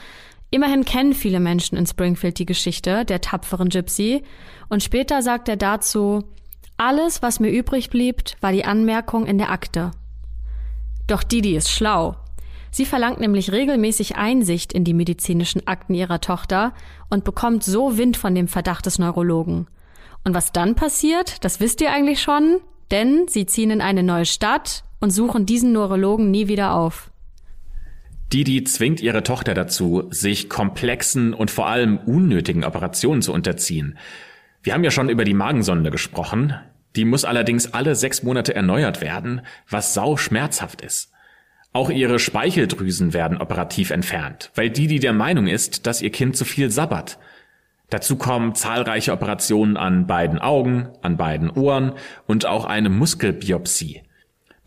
[0.50, 4.24] Immerhin kennen viele Menschen in Springfield die Geschichte der tapferen Gypsy
[4.70, 6.24] und später sagt er dazu,
[6.78, 9.92] alles, was mir übrig blieb, war die Anmerkung in der Akte.
[11.08, 12.16] Doch Didi ist schlau.
[12.70, 16.74] Sie verlangt nämlich regelmäßig Einsicht in die medizinischen Akten ihrer Tochter
[17.10, 19.68] und bekommt so Wind von dem Verdacht des Neurologen.
[20.24, 22.60] Und was dann passiert, das wisst ihr eigentlich schon,
[22.92, 27.10] denn sie ziehen in eine neue Stadt und suchen diesen Neurologen nie wieder auf.
[28.34, 33.98] Didi zwingt ihre Tochter dazu, sich komplexen und vor allem unnötigen Operationen zu unterziehen.
[34.62, 36.54] Wir haben ja schon über die Magensonde gesprochen.
[36.98, 41.12] Die muss allerdings alle sechs Monate erneuert werden, was sau schmerzhaft ist.
[41.72, 46.44] Auch ihre Speicheldrüsen werden operativ entfernt, weil Didi der Meinung ist, dass ihr Kind zu
[46.44, 47.20] viel sabbert.
[47.90, 51.94] Dazu kommen zahlreiche Operationen an beiden Augen, an beiden Ohren
[52.26, 54.02] und auch eine Muskelbiopsie.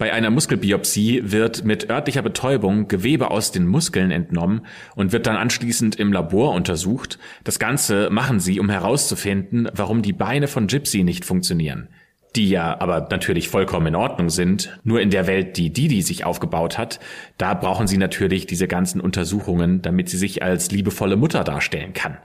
[0.00, 4.62] Bei einer Muskelbiopsie wird mit örtlicher Betäubung Gewebe aus den Muskeln entnommen
[4.96, 7.18] und wird dann anschließend im Labor untersucht.
[7.44, 11.88] Das Ganze machen sie, um herauszufinden, warum die Beine von Gypsy nicht funktionieren.
[12.34, 14.74] Die ja aber natürlich vollkommen in Ordnung sind.
[14.84, 16.98] Nur in der Welt, die Didi sich aufgebaut hat,
[17.36, 22.16] da brauchen sie natürlich diese ganzen Untersuchungen, damit sie sich als liebevolle Mutter darstellen kann.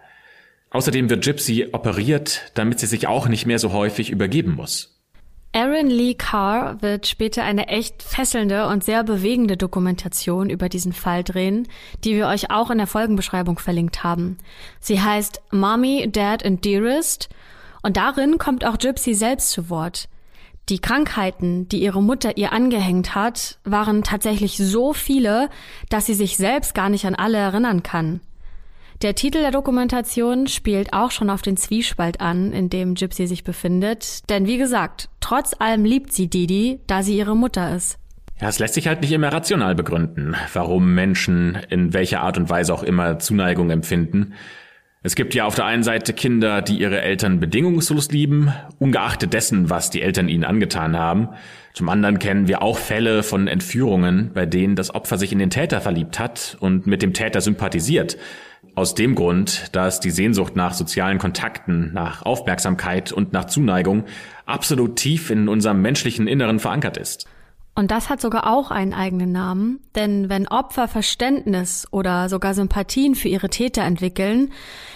[0.69, 4.94] Außerdem wird Gypsy operiert, damit sie sich auch nicht mehr so häufig übergeben muss.
[5.55, 11.23] Aaron Lee Carr wird später eine echt fesselnde und sehr bewegende Dokumentation über diesen Fall
[11.23, 11.69] drehen,
[12.03, 14.37] die wir euch auch in der Folgenbeschreibung verlinkt haben.
[14.81, 17.29] Sie heißt Mommy, Dad and Dearest
[17.83, 20.09] und darin kommt auch Gypsy selbst zu Wort.
[20.67, 25.49] Die Krankheiten, die ihre Mutter ihr angehängt hat, waren tatsächlich so viele,
[25.87, 28.19] dass sie sich selbst gar nicht an alle erinnern kann.
[29.05, 33.43] Der Titel der Dokumentation spielt auch schon auf den Zwiespalt an, in dem Gypsy sich
[33.43, 34.27] befindet.
[34.31, 37.99] Denn wie gesagt, trotz allem liebt sie Didi, da sie ihre Mutter ist.
[38.41, 42.49] Ja, es lässt sich halt nicht immer rational begründen, warum Menschen in welcher Art und
[42.49, 44.33] Weise auch immer Zuneigung empfinden.
[45.03, 49.69] Es gibt ja auf der einen Seite Kinder, die ihre Eltern bedingungslos lieben, ungeachtet dessen,
[49.69, 51.29] was die Eltern ihnen angetan haben.
[51.73, 55.51] Zum anderen kennen wir auch Fälle von Entführungen, bei denen das Opfer sich in den
[55.51, 58.17] Täter verliebt hat und mit dem Täter sympathisiert.
[58.75, 64.03] Aus dem Grund, dass die Sehnsucht nach sozialen Kontakten, nach Aufmerksamkeit und nach Zuneigung
[64.45, 67.25] absolut tief in unserem menschlichen Inneren verankert ist.
[67.73, 73.15] Und das hat sogar auch einen eigenen Namen, denn wenn Opfer Verständnis oder sogar Sympathien
[73.15, 74.51] für ihre Täter entwickeln,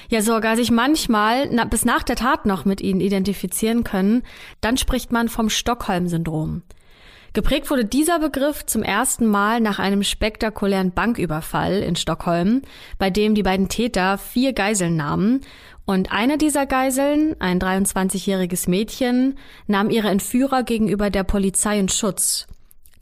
[0.10, 4.24] ja sogar sich manchmal bis nach der Tat noch mit ihnen identifizieren können,
[4.60, 6.64] dann spricht man vom Stockholm-Syndrom.
[7.34, 12.64] Geprägt wurde dieser Begriff zum ersten Mal nach einem spektakulären Banküberfall in Stockholm,
[12.98, 15.42] bei dem die beiden Täter vier Geiseln nahmen
[15.86, 19.38] und eine dieser Geiseln, ein 23-jähriges Mädchen,
[19.68, 22.48] nahm ihre Entführer gegenüber der Polizei in Schutz.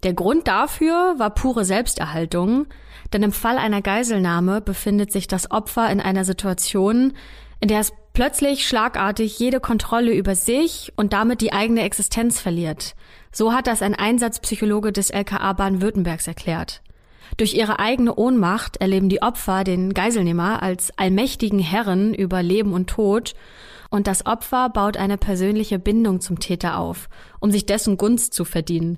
[0.04, 2.68] Der Grund dafür war pure Selbsterhaltung,
[3.13, 7.13] denn im Fall einer Geiselnahme befindet sich das Opfer in einer Situation,
[7.60, 12.96] in der es plötzlich schlagartig jede Kontrolle über sich und damit die eigene Existenz verliert.
[13.38, 16.82] So hat das ein Einsatzpsychologe des LKA Baden-Württembergs erklärt.
[17.38, 22.89] Durch ihre eigene Ohnmacht erleben die Opfer den Geiselnehmer als allmächtigen Herren über Leben und
[22.89, 23.36] Tod
[23.91, 28.43] und das Opfer baut eine persönliche Bindung zum Täter auf, um sich dessen Gunst zu
[28.43, 28.97] verdienen.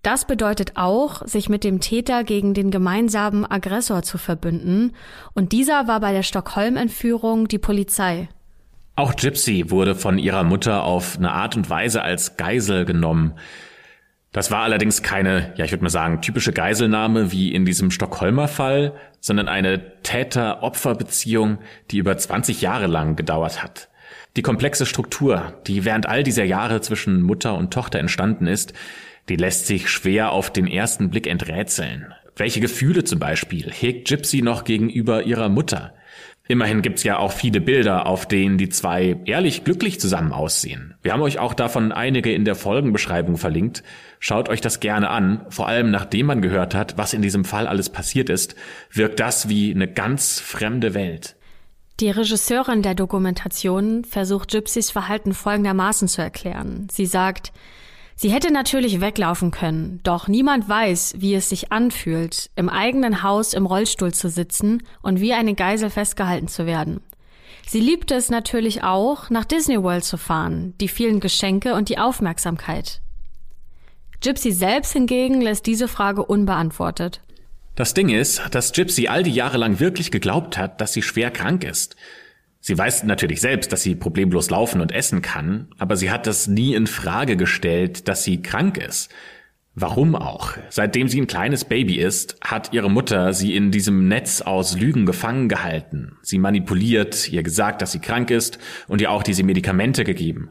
[0.00, 4.94] Das bedeutet auch, sich mit dem Täter gegen den gemeinsamen Aggressor zu verbünden,
[5.34, 8.30] und dieser war bei der Stockholm-Entführung die Polizei.
[8.98, 13.34] Auch Gypsy wurde von ihrer Mutter auf eine Art und Weise als Geisel genommen.
[14.32, 18.48] Das war allerdings keine, ja, ich würde mal sagen, typische Geiselnahme wie in diesem Stockholmer
[18.48, 21.58] Fall, sondern eine Täter-Opfer-Beziehung,
[21.90, 23.88] die über 20 Jahre lang gedauert hat.
[24.36, 28.74] Die komplexe Struktur, die während all dieser Jahre zwischen Mutter und Tochter entstanden ist,
[29.30, 32.12] die lässt sich schwer auf den ersten Blick enträtseln.
[32.36, 35.94] Welche Gefühle zum Beispiel hegt Gypsy noch gegenüber ihrer Mutter?
[36.48, 40.94] Immerhin gibt's ja auch viele Bilder, auf denen die zwei ehrlich glücklich zusammen aussehen.
[41.02, 43.82] Wir haben euch auch davon einige in der Folgenbeschreibung verlinkt.
[44.18, 45.44] Schaut euch das gerne an.
[45.50, 48.54] Vor allem nachdem man gehört hat, was in diesem Fall alles passiert ist,
[48.90, 51.36] wirkt das wie eine ganz fremde Welt.
[52.00, 56.88] Die Regisseurin der Dokumentation versucht Gypsys Verhalten folgendermaßen zu erklären.
[56.90, 57.52] Sie sagt,
[58.18, 63.52] Sie hätte natürlich weglaufen können, doch niemand weiß, wie es sich anfühlt, im eigenen Haus
[63.52, 67.00] im Rollstuhl zu sitzen und wie eine Geisel festgehalten zu werden.
[67.66, 71.98] Sie liebte es natürlich auch, nach Disney World zu fahren, die vielen Geschenke und die
[71.98, 73.02] Aufmerksamkeit.
[74.26, 77.20] Gypsy selbst hingegen lässt diese Frage unbeantwortet.
[77.76, 81.30] Das Ding ist, dass Gypsy all die Jahre lang wirklich geglaubt hat, dass sie schwer
[81.30, 81.94] krank ist.
[82.58, 86.48] Sie weiß natürlich selbst, dass sie problemlos laufen und essen kann, aber sie hat das
[86.48, 89.12] nie in Frage gestellt, dass sie krank ist.
[89.76, 90.54] Warum auch?
[90.70, 95.06] Seitdem sie ein kleines Baby ist, hat ihre Mutter sie in diesem Netz aus Lügen
[95.06, 96.16] gefangen gehalten.
[96.22, 98.58] Sie manipuliert, ihr gesagt, dass sie krank ist
[98.88, 100.50] und ihr auch diese Medikamente gegeben.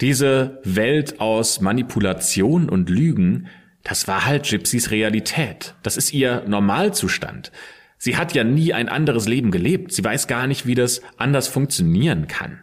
[0.00, 3.48] Diese Welt aus Manipulation und Lügen,
[3.82, 5.74] das war halt Gypsys Realität.
[5.82, 7.50] Das ist ihr Normalzustand.
[7.96, 9.92] Sie hat ja nie ein anderes Leben gelebt.
[9.92, 12.60] Sie weiß gar nicht, wie das anders funktionieren kann.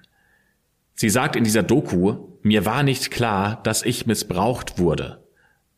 [0.94, 5.26] Sie sagt in dieser Doku, mir war nicht klar, dass ich missbraucht wurde.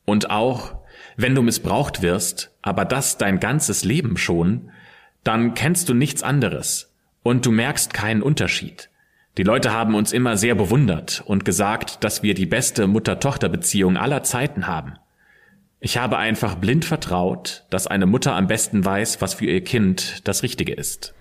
[0.06, 0.78] Und auch,
[1.16, 4.70] wenn du missbraucht wirst, aber das dein ganzes Leben schon,
[5.24, 6.94] dann kennst du nichts anderes
[7.24, 8.90] und du merkst keinen Unterschied.
[9.38, 14.24] Die Leute haben uns immer sehr bewundert und gesagt, dass wir die beste Mutter-Tochter-Beziehung aller
[14.24, 14.94] Zeiten haben.
[15.80, 20.28] Ich habe einfach blind vertraut, dass eine Mutter am besten weiß, was für ihr Kind
[20.28, 21.14] das Richtige ist.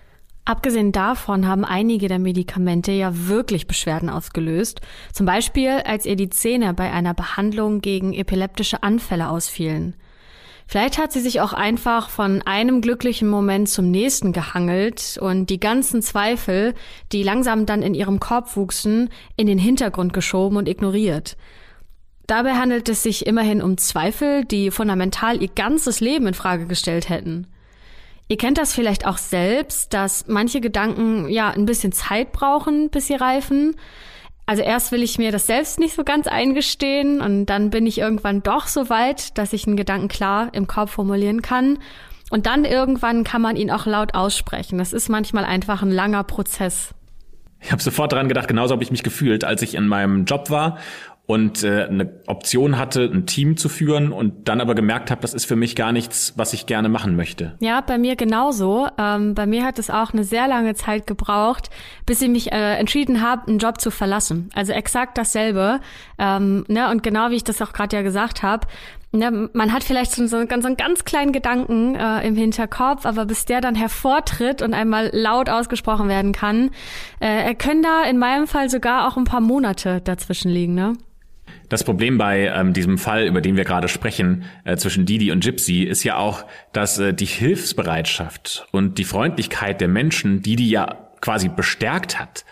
[0.47, 4.81] Abgesehen davon haben einige der Medikamente ja wirklich Beschwerden ausgelöst.
[5.13, 9.95] Zum Beispiel, als ihr die Zähne bei einer Behandlung gegen epileptische Anfälle ausfielen.
[10.69, 15.61] Vielleicht hat sie sich auch einfach von einem glücklichen Moment zum nächsten gehangelt und die
[15.61, 16.75] ganzen Zweifel,
[17.13, 21.37] die langsam dann in ihrem Korb wuchsen, in den Hintergrund geschoben und ignoriert.
[22.27, 27.09] Dabei handelt es sich immerhin um Zweifel, die fundamental ihr ganzes Leben in Frage gestellt
[27.09, 27.47] hätten.
[28.29, 33.07] Ihr kennt das vielleicht auch selbst, dass manche Gedanken ja ein bisschen Zeit brauchen, bis
[33.07, 33.77] sie reifen.
[34.47, 37.99] Also erst will ich mir das selbst nicht so ganz eingestehen und dann bin ich
[37.99, 41.79] irgendwann doch so weit, dass ich einen Gedanken klar im Kopf formulieren kann.
[42.31, 44.79] Und dann irgendwann kann man ihn auch laut aussprechen.
[44.79, 46.95] Das ist manchmal einfach ein langer Prozess.
[47.61, 50.51] Ich habe sofort daran gedacht, genauso habe ich mich gefühlt, als ich in meinem Job
[50.51, 50.79] war
[51.27, 55.35] und äh, eine Option hatte, ein Team zu führen und dann aber gemerkt habe, das
[55.35, 57.57] ist für mich gar nichts, was ich gerne machen möchte.
[57.61, 58.87] Ja, bei mir genauso.
[58.97, 61.71] Ähm, bei mir hat es auch eine sehr lange Zeit gebraucht,
[62.07, 64.51] bis ich mich äh, entschieden habe, einen Job zu verlassen.
[64.55, 65.81] Also exakt dasselbe.
[66.19, 66.91] Ähm, ne?
[66.91, 68.69] Und genau wie ich das auch gerade ja gesagt habe,
[69.11, 73.05] ne, man hat vielleicht so, so, einen, so einen ganz kleinen Gedanken äh, im Hinterkopf,
[73.05, 76.71] aber bis der dann hervortritt und einmal laut ausgesprochen werden kann,
[77.19, 80.75] äh, können da in meinem Fall sogar auch ein paar Monate dazwischen liegen.
[80.75, 80.93] Ne?
[81.69, 85.43] Das Problem bei ähm, diesem Fall, über den wir gerade sprechen, äh, zwischen Didi und
[85.43, 91.11] Gypsy, ist ja auch, dass äh, die Hilfsbereitschaft und die Freundlichkeit der Menschen, Didi ja
[91.21, 92.45] quasi bestärkt hat.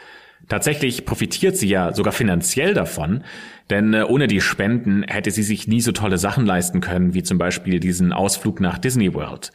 [0.49, 3.23] Tatsächlich profitiert sie ja sogar finanziell davon,
[3.71, 7.23] denn äh, ohne die Spenden hätte sie sich nie so tolle Sachen leisten können, wie
[7.23, 9.53] zum Beispiel diesen Ausflug nach Disney World.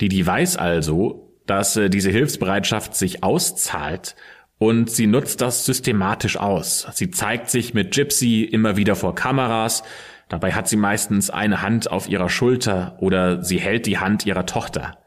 [0.00, 4.14] Didi weiß also, dass äh, diese Hilfsbereitschaft sich auszahlt
[4.60, 6.86] und sie nutzt das systematisch aus.
[6.92, 9.82] Sie zeigt sich mit Gypsy immer wieder vor Kameras.
[10.28, 14.44] Dabei hat sie meistens eine Hand auf ihrer Schulter oder sie hält die Hand ihrer
[14.44, 14.98] Tochter.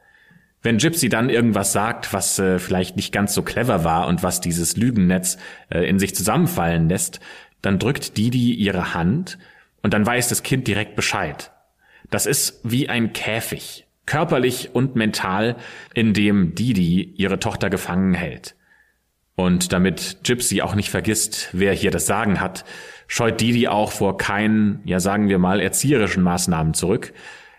[0.64, 4.42] Wenn Gypsy dann irgendwas sagt, was äh, vielleicht nicht ganz so clever war und was
[4.42, 5.38] dieses Lügennetz
[5.70, 7.20] äh, in sich zusammenfallen lässt,
[7.62, 9.38] dann drückt Didi ihre Hand
[9.84, 11.52] und dann weiß das Kind direkt Bescheid.
[12.10, 15.58] Das ist wie ein Käfig, körperlich und mental,
[15.94, 18.56] in dem Didi ihre Tochter gefangen hält.
[19.36, 22.66] Und damit Gypsy auch nicht vergisst, wer hier das Sagen hat,
[23.08, 27.14] scheut Didi auch vor keinen, ja sagen wir mal, erzieherischen Maßnahmen zurück.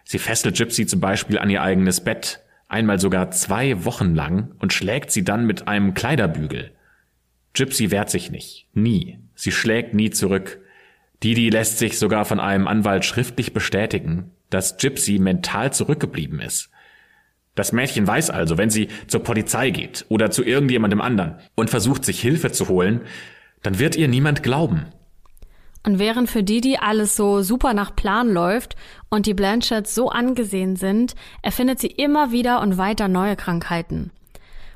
[0.04, 4.72] Sie fesselt Gypsy zum Beispiel an ihr eigenes Bett, einmal sogar zwei Wochen lang und
[4.72, 6.72] schlägt sie dann mit einem Kleiderbügel.
[7.54, 9.18] Gypsy wehrt sich nicht, nie.
[9.34, 10.60] Sie schlägt nie zurück.
[11.22, 16.70] Didi lässt sich sogar von einem Anwalt schriftlich bestätigen, dass Gypsy mental zurückgeblieben ist.
[17.54, 22.04] Das Mädchen weiß also, wenn sie zur Polizei geht oder zu irgendjemandem anderen und versucht,
[22.04, 23.02] sich Hilfe zu holen,
[23.62, 24.86] dann wird ihr niemand glauben.
[25.86, 28.74] Und während für Didi alles so super nach Plan läuft
[29.10, 34.10] und die Blanchards so angesehen sind, erfindet sie immer wieder und weiter neue Krankheiten.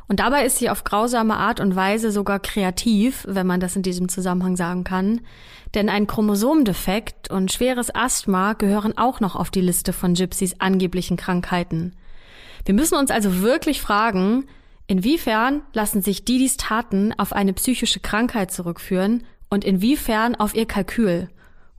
[0.07, 3.83] Und dabei ist sie auf grausame Art und Weise sogar kreativ, wenn man das in
[3.83, 5.21] diesem Zusammenhang sagen kann.
[5.75, 11.19] Denn ein Chromosomdefekt und schweres Asthma gehören auch noch auf die Liste von Gypsys angeblichen
[11.19, 11.95] Krankheiten.
[12.64, 14.47] Wir müssen uns also wirklich fragen,
[14.87, 21.29] inwiefern lassen sich Didis Taten auf eine psychische Krankheit zurückführen und inwiefern auf ihr Kalkül?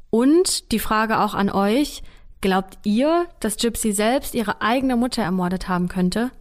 [0.10, 2.02] Und die Frage auch an euch,
[2.42, 6.32] glaubt ihr, dass Gypsy selbst ihre eigene Mutter ermordet haben könnte?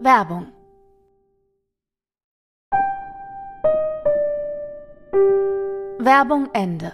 [0.00, 0.46] Werbung
[5.98, 6.92] Werbung Ende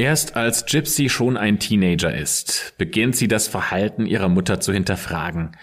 [0.00, 5.58] Erst als Gypsy schon ein Teenager ist, beginnt sie das Verhalten ihrer Mutter zu hinterfragen.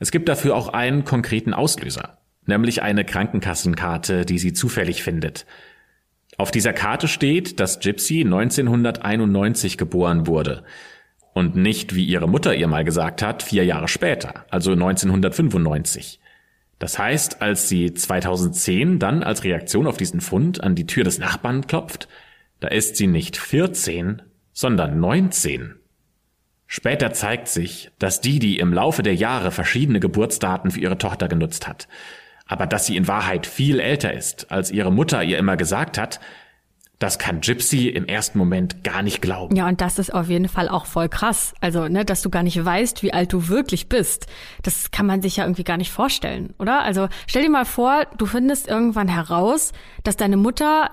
[0.00, 5.46] Es gibt dafür auch einen konkreten Auslöser, nämlich eine Krankenkassenkarte, die sie zufällig findet.
[6.38, 10.64] Auf dieser Karte steht, dass Gypsy 1991 geboren wurde
[11.32, 16.18] und nicht, wie ihre Mutter ihr mal gesagt hat, vier Jahre später, also 1995.
[16.80, 21.20] Das heißt, als sie 2010 dann als Reaktion auf diesen Fund an die Tür des
[21.20, 22.08] Nachbarn klopft,
[22.60, 25.76] Da ist sie nicht 14, sondern 19.
[26.66, 31.66] Später zeigt sich, dass Didi im Laufe der Jahre verschiedene Geburtsdaten für ihre Tochter genutzt
[31.66, 31.88] hat.
[32.46, 36.20] Aber dass sie in Wahrheit viel älter ist, als ihre Mutter ihr immer gesagt hat,
[36.98, 39.54] das kann Gypsy im ersten Moment gar nicht glauben.
[39.54, 41.54] Ja, und das ist auf jeden Fall auch voll krass.
[41.60, 44.26] Also, ne, dass du gar nicht weißt, wie alt du wirklich bist.
[44.62, 46.82] Das kann man sich ja irgendwie gar nicht vorstellen, oder?
[46.82, 50.90] Also, stell dir mal vor, du findest irgendwann heraus, dass deine Mutter,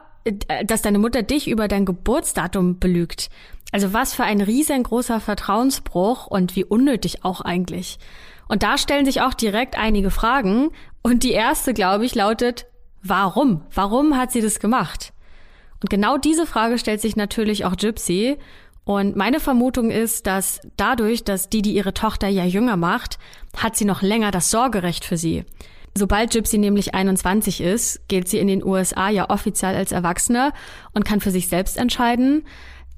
[0.65, 3.29] dass deine Mutter dich über dein Geburtsdatum belügt.
[3.71, 7.99] Also was für ein riesengroßer Vertrauensbruch und wie unnötig auch eigentlich.
[8.47, 10.69] Und da stellen sich auch direkt einige Fragen.
[11.01, 12.65] Und die erste, glaube ich, lautet,
[13.03, 13.63] warum?
[13.73, 15.13] Warum hat sie das gemacht?
[15.81, 18.37] Und genau diese Frage stellt sich natürlich auch Gypsy.
[18.83, 23.17] Und meine Vermutung ist, dass dadurch, dass Didi ihre Tochter ja jünger macht,
[23.57, 25.43] hat sie noch länger das Sorgerecht für sie.
[25.97, 30.51] Sobald Gypsy nämlich 21 ist, gilt sie in den USA ja offiziell als Erwachsene
[30.93, 32.43] und kann für sich selbst entscheiden.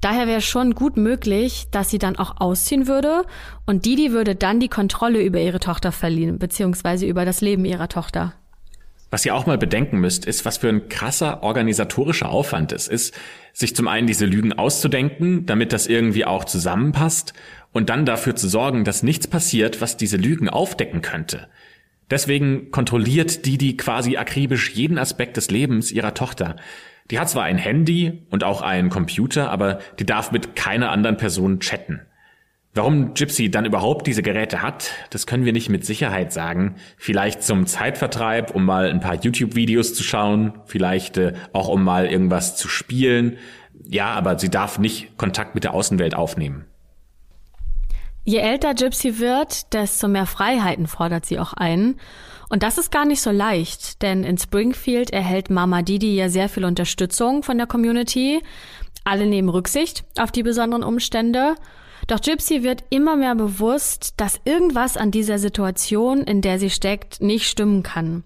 [0.00, 3.24] Daher wäre schon gut möglich, dass sie dann auch ausziehen würde
[3.66, 7.88] und Didi würde dann die Kontrolle über ihre Tochter verlieren, beziehungsweise über das Leben ihrer
[7.88, 8.34] Tochter.
[9.10, 13.14] Was ihr auch mal bedenken müsst, ist, was für ein krasser organisatorischer Aufwand es ist,
[13.52, 17.32] sich zum einen diese Lügen auszudenken, damit das irgendwie auch zusammenpasst
[17.72, 21.48] und dann dafür zu sorgen, dass nichts passiert, was diese Lügen aufdecken könnte.
[22.10, 26.56] Deswegen kontrolliert Didi quasi akribisch jeden Aspekt des Lebens ihrer Tochter.
[27.10, 31.16] Die hat zwar ein Handy und auch einen Computer, aber die darf mit keiner anderen
[31.16, 32.00] Person chatten.
[32.74, 36.76] Warum Gypsy dann überhaupt diese Geräte hat, das können wir nicht mit Sicherheit sagen.
[36.96, 42.06] Vielleicht zum Zeitvertreib, um mal ein paar YouTube-Videos zu schauen, vielleicht äh, auch um mal
[42.06, 43.38] irgendwas zu spielen.
[43.88, 46.66] Ja, aber sie darf nicht Kontakt mit der Außenwelt aufnehmen.
[48.28, 51.98] Je älter Gypsy wird, desto mehr Freiheiten fordert sie auch ein.
[52.50, 56.50] Und das ist gar nicht so leicht, denn in Springfield erhält Mama Didi ja sehr
[56.50, 58.42] viel Unterstützung von der Community.
[59.02, 61.54] Alle nehmen Rücksicht auf die besonderen Umstände.
[62.06, 67.22] Doch Gypsy wird immer mehr bewusst, dass irgendwas an dieser Situation, in der sie steckt,
[67.22, 68.24] nicht stimmen kann.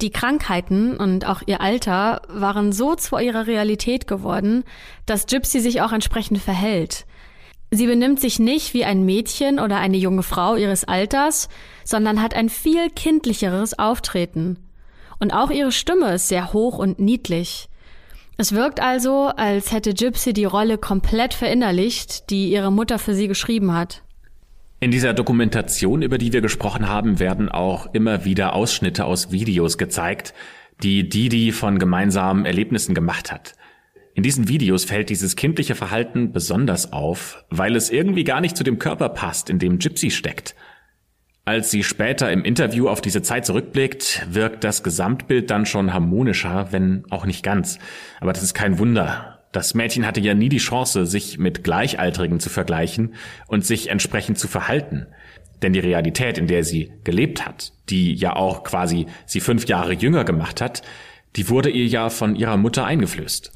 [0.00, 4.64] Die Krankheiten und auch ihr Alter waren so zu ihrer Realität geworden,
[5.04, 7.04] dass Gypsy sich auch entsprechend verhält.
[7.70, 11.48] Sie benimmt sich nicht wie ein Mädchen oder eine junge Frau ihres Alters,
[11.84, 14.58] sondern hat ein viel kindlicheres Auftreten.
[15.18, 17.68] Und auch ihre Stimme ist sehr hoch und niedlich.
[18.36, 23.28] Es wirkt also, als hätte Gypsy die Rolle komplett verinnerlicht, die ihre Mutter für sie
[23.28, 24.02] geschrieben hat.
[24.78, 29.78] In dieser Dokumentation, über die wir gesprochen haben, werden auch immer wieder Ausschnitte aus Videos
[29.78, 30.34] gezeigt,
[30.82, 33.54] die Didi von gemeinsamen Erlebnissen gemacht hat.
[34.16, 38.64] In diesen Videos fällt dieses kindliche Verhalten besonders auf, weil es irgendwie gar nicht zu
[38.64, 40.56] dem Körper passt, in dem Gypsy steckt.
[41.44, 46.68] Als sie später im Interview auf diese Zeit zurückblickt, wirkt das Gesamtbild dann schon harmonischer,
[46.70, 47.78] wenn auch nicht ganz.
[48.18, 49.44] Aber das ist kein Wunder.
[49.52, 53.16] Das Mädchen hatte ja nie die Chance, sich mit Gleichaltrigen zu vergleichen
[53.48, 55.06] und sich entsprechend zu verhalten.
[55.60, 59.92] Denn die Realität, in der sie gelebt hat, die ja auch quasi sie fünf Jahre
[59.92, 60.80] jünger gemacht hat,
[61.36, 63.52] die wurde ihr ja von ihrer Mutter eingeflößt.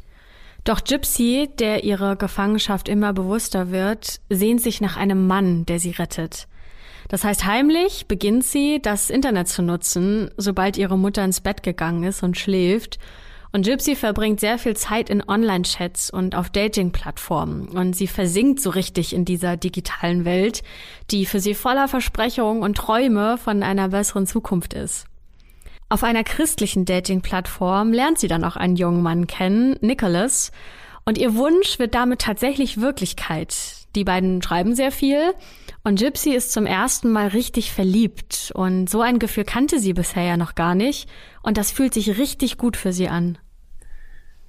[0.65, 5.91] Doch Gypsy, der ihre Gefangenschaft immer bewusster wird, sehnt sich nach einem Mann, der sie
[5.91, 6.47] rettet.
[7.09, 12.05] Das heißt, heimlich beginnt sie, das Internet zu nutzen, sobald ihre Mutter ins Bett gegangen
[12.05, 12.99] ist und schläft.
[13.53, 17.69] Und Gypsy verbringt sehr viel Zeit in Online-Chats und auf Dating-Plattformen.
[17.71, 20.63] Und sie versinkt so richtig in dieser digitalen Welt,
[21.11, 25.10] die für sie voller Versprechungen und Träume von einer besseren Zukunft ist.
[25.93, 30.53] Auf einer christlichen Dating-Plattform lernt sie dann auch einen jungen Mann kennen, Nicholas,
[31.05, 33.89] und ihr Wunsch wird damit tatsächlich Wirklichkeit.
[33.97, 35.35] Die beiden schreiben sehr viel
[35.83, 40.23] und Gypsy ist zum ersten Mal richtig verliebt und so ein Gefühl kannte sie bisher
[40.23, 41.09] ja noch gar nicht
[41.43, 43.37] und das fühlt sich richtig gut für sie an.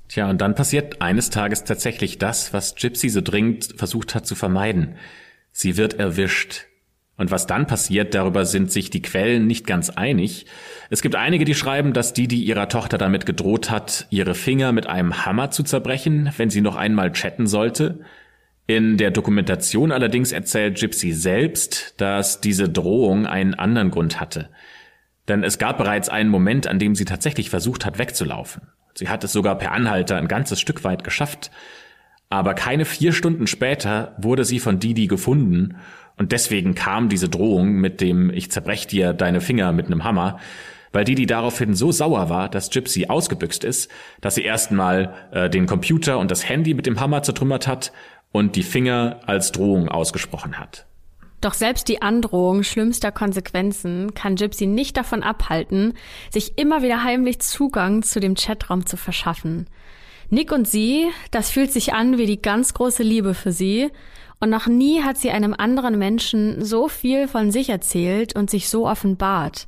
[0.10, 4.36] Tja, und dann passiert eines Tages tatsächlich das, was Gypsy so dringend versucht hat zu
[4.36, 4.96] vermeiden.
[5.52, 6.68] Sie wird erwischt.
[7.22, 10.48] Und was dann passiert, darüber sind sich die Quellen nicht ganz einig.
[10.90, 14.72] Es gibt einige, die schreiben, dass die, die ihrer Tochter damit gedroht hat, ihre Finger
[14.72, 18.00] mit einem Hammer zu zerbrechen, wenn sie noch einmal chatten sollte.
[18.66, 24.50] In der Dokumentation allerdings erzählt Gypsy selbst, dass diese Drohung einen anderen Grund hatte.
[25.28, 28.64] Denn es gab bereits einen Moment, an dem sie tatsächlich versucht hat, wegzulaufen.
[28.96, 31.52] Sie hat es sogar per Anhalter ein ganzes Stück weit geschafft.
[32.32, 35.76] Aber keine vier Stunden später wurde sie von Didi gefunden
[36.22, 40.38] und deswegen kam diese Drohung mit dem Ich zerbrech dir deine Finger mit einem Hammer,
[40.92, 43.90] weil Didi daraufhin so sauer war, dass Gypsy ausgebüxt ist,
[44.22, 47.92] dass sie erstmal äh, den Computer und das Handy mit dem Hammer zertrümmert hat
[48.32, 50.86] und die Finger als Drohung ausgesprochen hat.
[51.42, 55.96] Doch selbst die Androhung schlimmster Konsequenzen kann Gypsy nicht davon abhalten,
[56.30, 59.66] sich immer wieder heimlich Zugang zu dem Chatraum zu verschaffen.
[60.30, 63.90] Nick und sie, das fühlt sich an wie die ganz große Liebe für sie.
[64.42, 68.70] Und noch nie hat sie einem anderen Menschen so viel von sich erzählt und sich
[68.70, 69.68] so offenbart.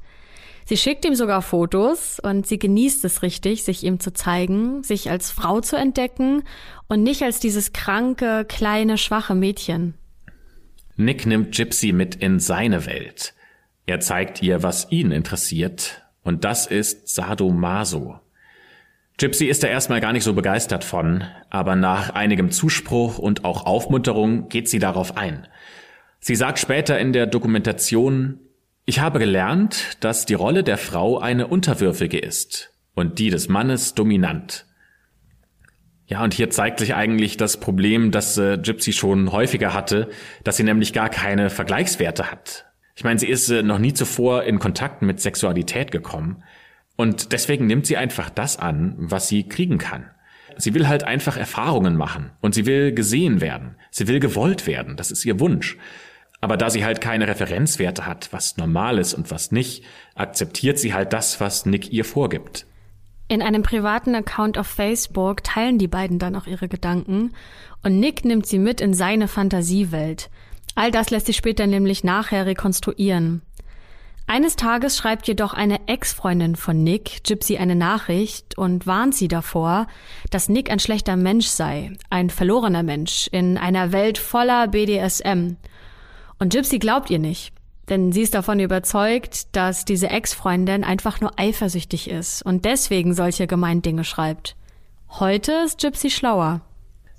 [0.65, 5.11] Sie schickt ihm sogar Fotos und sie genießt es richtig, sich ihm zu zeigen, sich
[5.11, 6.43] als Frau zu entdecken
[6.87, 9.93] und nicht als dieses kranke, kleine, schwache Mädchen.
[10.95, 13.35] Nick nimmt Gypsy mit in seine Welt.
[13.85, 18.19] Er zeigt ihr, was ihn interessiert, und das ist Sadomaso.
[19.17, 23.65] Gypsy ist da erstmal gar nicht so begeistert von, aber nach einigem Zuspruch und auch
[23.65, 25.47] Aufmunterung geht sie darauf ein.
[26.19, 28.39] Sie sagt später in der Dokumentation,
[28.85, 33.93] ich habe gelernt, dass die Rolle der Frau eine unterwürfige ist und die des Mannes
[33.93, 34.65] dominant.
[36.05, 40.09] Ja, und hier zeigt sich eigentlich das Problem, das äh, Gypsy schon häufiger hatte,
[40.43, 42.65] dass sie nämlich gar keine Vergleichswerte hat.
[42.95, 46.43] Ich meine, sie ist äh, noch nie zuvor in Kontakt mit Sexualität gekommen.
[46.95, 50.09] Und deswegen nimmt sie einfach das an, was sie kriegen kann.
[50.57, 53.75] Sie will halt einfach Erfahrungen machen und sie will gesehen werden.
[53.89, 54.95] Sie will gewollt werden.
[54.95, 55.77] Das ist ihr Wunsch.
[56.41, 59.83] Aber da sie halt keine Referenzwerte hat, was normal ist und was nicht,
[60.13, 62.65] akzeptiert sie halt das, was Nick ihr vorgibt.
[63.29, 67.31] In einem privaten Account auf Facebook teilen die beiden dann auch ihre Gedanken
[67.81, 70.29] und Nick nimmt sie mit in seine Fantasiewelt.
[70.75, 73.41] All das lässt sich später nämlich nachher rekonstruieren.
[74.25, 79.87] Eines Tages schreibt jedoch eine Ex-Freundin von Nick Gypsy eine Nachricht und warnt sie davor,
[80.31, 85.57] dass Nick ein schlechter Mensch sei, ein verlorener Mensch in einer Welt voller BDSM.
[86.39, 87.53] Und Gypsy glaubt ihr nicht,
[87.89, 93.45] denn sie ist davon überzeugt, dass diese Ex-Freundin einfach nur eifersüchtig ist und deswegen solche
[93.45, 94.55] gemeinen Dinge schreibt.
[95.09, 96.61] Heute ist Gypsy schlauer.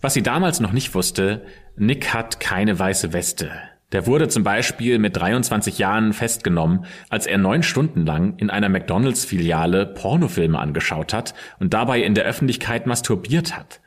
[0.01, 1.45] Was sie damals noch nicht wusste,
[1.77, 3.53] Nick hat keine weiße Weste.
[3.95, 8.69] Der wurde zum Beispiel mit 23 Jahren festgenommen, als er neun Stunden lang in einer
[8.69, 13.81] McDonalds-Filiale Pornofilme angeschaut hat und dabei in der Öffentlichkeit masturbiert hat.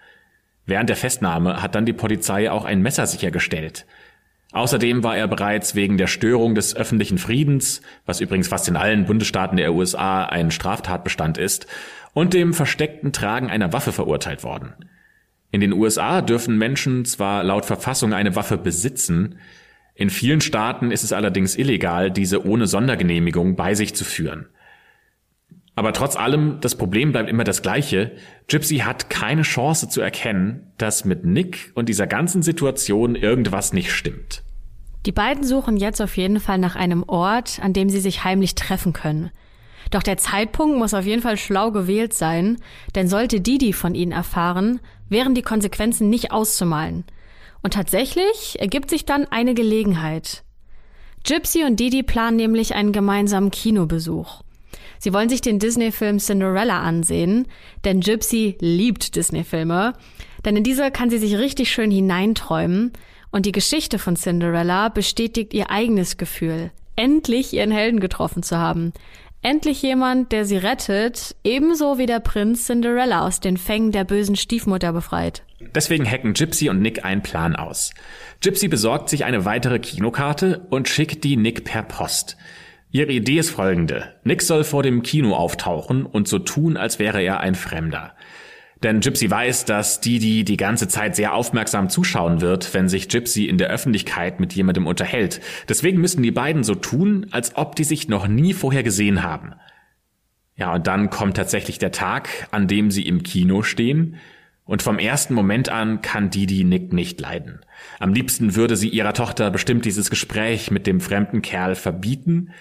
[0.65, 3.85] Während der Festnahme hat dann die Polizei auch ein Messer sichergestellt.
[4.53, 9.03] Außerdem war er bereits wegen der Störung des öffentlichen Friedens, was übrigens fast in allen
[9.07, 11.67] Bundesstaaten der USA ein Straftatbestand ist,
[12.13, 14.73] und dem versteckten Tragen einer Waffe verurteilt worden.
[15.51, 19.37] In den USA dürfen Menschen zwar laut Verfassung eine Waffe besitzen,
[19.97, 24.45] in vielen Staaten ist es allerdings illegal, diese ohne Sondergenehmigung bei sich zu führen.
[25.73, 28.11] Aber trotz allem, das Problem bleibt immer das gleiche.
[28.47, 33.91] Gypsy hat keine Chance zu erkennen, dass mit Nick und dieser ganzen Situation irgendwas nicht
[33.91, 34.43] stimmt.
[35.07, 38.53] Die beiden suchen jetzt auf jeden Fall nach einem Ort, an dem sie sich heimlich
[38.53, 39.31] treffen können.
[39.89, 42.57] Doch der Zeitpunkt muss auf jeden Fall schlau gewählt sein,
[42.93, 44.79] denn sollte Didi von ihnen erfahren,
[45.09, 47.03] wären die Konsequenzen nicht auszumalen.
[47.67, 50.45] Und tatsächlich ergibt sich dann eine Gelegenheit.
[51.25, 54.41] Gypsy und Didi planen nämlich einen gemeinsamen Kinobesuch.
[54.99, 57.45] Sie wollen sich den Disney-Film Cinderella ansehen,
[57.83, 59.95] denn Gypsy liebt Disney-Filme.
[60.45, 62.93] Denn in diese kann sie sich richtig schön hineinträumen.
[63.31, 68.93] Und die Geschichte von Cinderella bestätigt ihr eigenes Gefühl, endlich ihren Helden getroffen zu haben.
[69.41, 74.35] Endlich jemand, der sie rettet, ebenso wie der Prinz Cinderella aus den Fängen der bösen
[74.35, 75.43] Stiefmutter befreit.
[75.73, 77.91] Deswegen hacken Gypsy und Nick einen Plan aus.
[78.41, 82.37] Gypsy besorgt sich eine weitere Kinokarte und schickt die Nick per Post.
[82.91, 84.15] Ihre Idee ist folgende.
[84.23, 88.13] Nick soll vor dem Kino auftauchen und so tun, als wäre er ein Fremder.
[88.83, 93.45] Denn Gypsy weiß, dass Didi die ganze Zeit sehr aufmerksam zuschauen wird, wenn sich Gypsy
[93.45, 95.41] in der Öffentlichkeit mit jemandem unterhält.
[95.67, 99.53] Deswegen müssen die beiden so tun, als ob die sich noch nie vorher gesehen haben.
[100.55, 104.17] Ja, und dann kommt tatsächlich der Tag, an dem sie im Kino stehen.
[104.65, 107.61] Und vom ersten Moment an kann Didi Nick nicht leiden.
[107.99, 112.51] Am liebsten würde sie ihrer Tochter bestimmt dieses Gespräch mit dem fremden Kerl verbieten,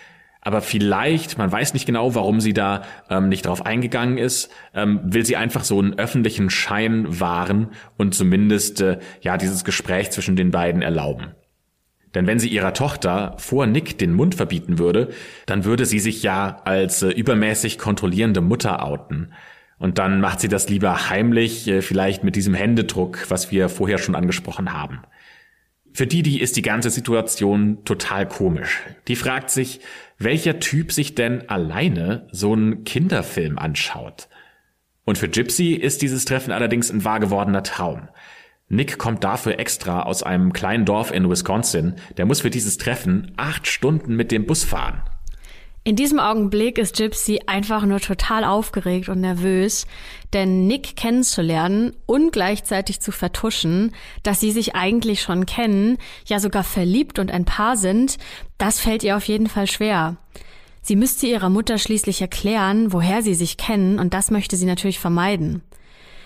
[0.47, 5.01] aber vielleicht, man weiß nicht genau, warum sie da ähm, nicht drauf eingegangen ist, ähm,
[5.03, 10.37] will sie einfach so einen öffentlichen Schein wahren und zumindest äh, ja dieses Gespräch zwischen
[10.37, 11.33] den beiden erlauben.
[12.15, 15.09] Denn wenn sie ihrer Tochter vor Nick den Mund verbieten würde,
[15.47, 19.33] dann würde sie sich ja als äh, übermäßig kontrollierende Mutter outen.
[19.79, 23.99] Und dann macht sie das lieber heimlich, äh, vielleicht mit diesem Händedruck, was wir vorher
[23.99, 25.01] schon angesprochen haben.
[25.97, 28.83] Für Didi ist die ganze Situation total komisch.
[29.09, 29.81] Die fragt sich,
[30.19, 34.29] welcher Typ sich denn alleine so einen Kinderfilm anschaut.
[35.05, 38.09] Und für Gypsy ist dieses Treffen allerdings ein wahr gewordener Traum.
[38.69, 41.95] Nick kommt dafür extra aus einem kleinen Dorf in Wisconsin.
[42.17, 45.03] Der muss für dieses Treffen acht Stunden mit dem Bus fahren.
[45.87, 49.87] In diesem Augenblick ist Gypsy einfach nur total aufgeregt und nervös,
[50.33, 56.65] denn Nick kennenzulernen und gleichzeitig zu vertuschen, dass sie sich eigentlich schon kennen, ja sogar
[56.65, 58.19] verliebt und ein Paar sind,
[58.59, 60.17] das fällt ihr auf jeden Fall schwer.
[60.83, 64.99] Sie müsste ihrer Mutter schließlich erklären, woher sie sich kennen, und das möchte sie natürlich
[64.99, 65.63] vermeiden.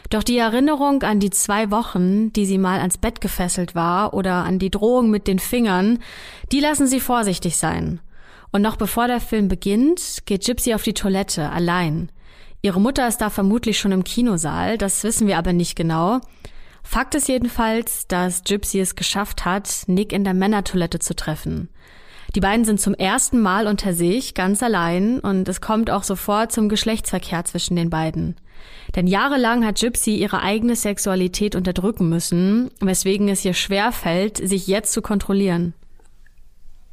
[0.09, 4.37] Doch die Erinnerung an die zwei Wochen, die sie mal ans Bett gefesselt war, oder
[4.37, 5.99] an die Drohung mit den Fingern,
[6.51, 8.01] die lassen sie vorsichtig sein.
[8.53, 12.11] Und noch bevor der Film beginnt, geht Gypsy auf die Toilette, allein.
[12.63, 16.21] Ihre Mutter ist da vermutlich schon im Kinosaal, das wissen wir aber nicht genau.
[16.83, 21.69] Fakt ist jedenfalls, dass Gypsy es geschafft hat, Nick in der Männertoilette zu treffen.
[22.35, 26.53] Die beiden sind zum ersten Mal unter sich, ganz allein, und es kommt auch sofort
[26.53, 28.37] zum Geschlechtsverkehr zwischen den beiden.
[28.95, 34.67] Denn jahrelang hat Gypsy ihre eigene Sexualität unterdrücken müssen, weswegen es ihr schwer fällt, sich
[34.67, 35.75] jetzt zu kontrollieren.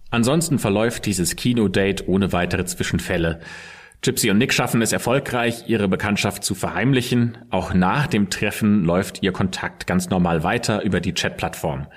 [0.10, 3.40] Ansonsten verläuft dieses Kinodate ohne weitere Zwischenfälle.
[4.02, 7.38] Gypsy und Nick schaffen es erfolgreich, ihre Bekanntschaft zu verheimlichen.
[7.50, 11.88] Auch nach dem Treffen läuft ihr Kontakt ganz normal weiter über die Chatplattform.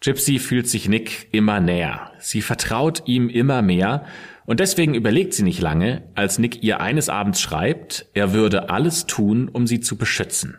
[0.00, 2.12] Gypsy fühlt sich Nick immer näher.
[2.18, 4.04] Sie vertraut ihm immer mehr
[4.44, 9.06] und deswegen überlegt sie nicht lange, als Nick ihr eines Abends schreibt, er würde alles
[9.06, 10.58] tun, um sie zu beschützen.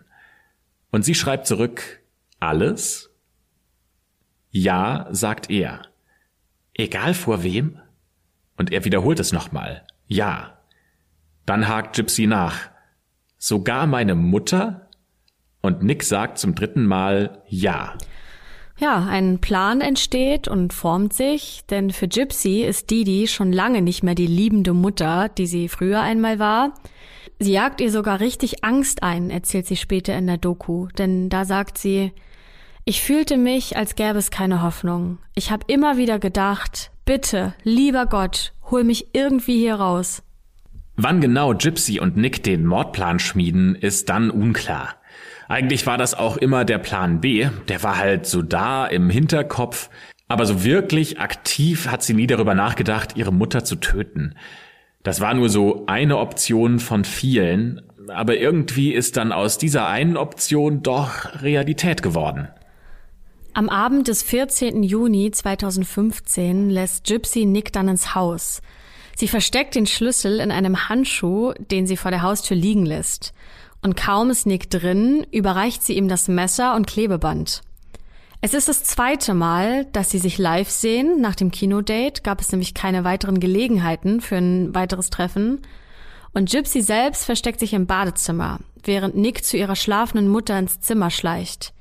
[0.91, 2.01] Und sie schreibt zurück,
[2.39, 3.10] alles?
[4.51, 5.86] Ja, sagt er.
[6.78, 7.80] Egal vor wem?
[8.55, 9.84] Und er wiederholt es nochmal.
[10.07, 10.59] Ja.
[11.45, 12.69] Dann hakt Gypsy nach.
[13.38, 14.89] Sogar meine Mutter?
[15.61, 17.97] Und Nick sagt zum dritten Mal Ja.
[18.80, 24.03] Ja, ein Plan entsteht und formt sich, denn für Gypsy ist Didi schon lange nicht
[24.03, 26.75] mehr die liebende Mutter, die sie früher einmal war.
[27.39, 31.43] Sie jagt ihr sogar richtig Angst ein, erzählt sie später in der Doku, denn da
[31.45, 32.11] sagt sie,
[32.88, 35.17] ich fühlte mich, als gäbe es keine Hoffnung.
[35.35, 40.23] Ich habe immer wieder gedacht, bitte, lieber Gott, hol mich irgendwie hier raus.
[40.95, 44.95] Wann genau Gypsy und Nick den Mordplan schmieden, ist dann unklar.
[45.49, 49.89] Eigentlich war das auch immer der Plan B, der war halt so da im Hinterkopf,
[50.29, 54.35] aber so wirklich aktiv hat sie nie darüber nachgedacht, ihre Mutter zu töten.
[55.03, 60.15] Das war nur so eine Option von vielen, aber irgendwie ist dann aus dieser einen
[60.15, 62.47] Option doch Realität geworden.
[63.58, 64.84] Am Abend des 14.
[64.84, 68.62] Juni 2015 lässt Gypsy Nick dann ins Haus.
[69.16, 73.34] Sie versteckt den Schlüssel in einem Handschuh, den sie vor der Haustür liegen lässt
[73.82, 77.64] und kaum ist Nick drin, überreicht sie ihm das Messer und Klebeband.
[78.41, 81.20] Es ist das zweite Mal, dass sie sich live sehen.
[81.20, 85.64] Nach dem Kinodate gab es nämlich keine weiteren Gelegenheiten für ein weiteres Treffen.
[86.32, 91.10] Und Gypsy selbst versteckt sich im Badezimmer, während Nick zu ihrer schlafenden Mutter ins Zimmer
[91.10, 91.74] schleicht.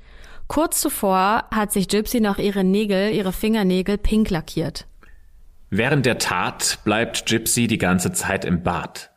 [0.47, 4.87] Kurz zuvor hat sich Gypsy noch ihre Nägel, ihre Fingernägel pink lackiert.
[5.69, 9.11] Während der Tat bleibt Gypsy die ganze Zeit im Bad.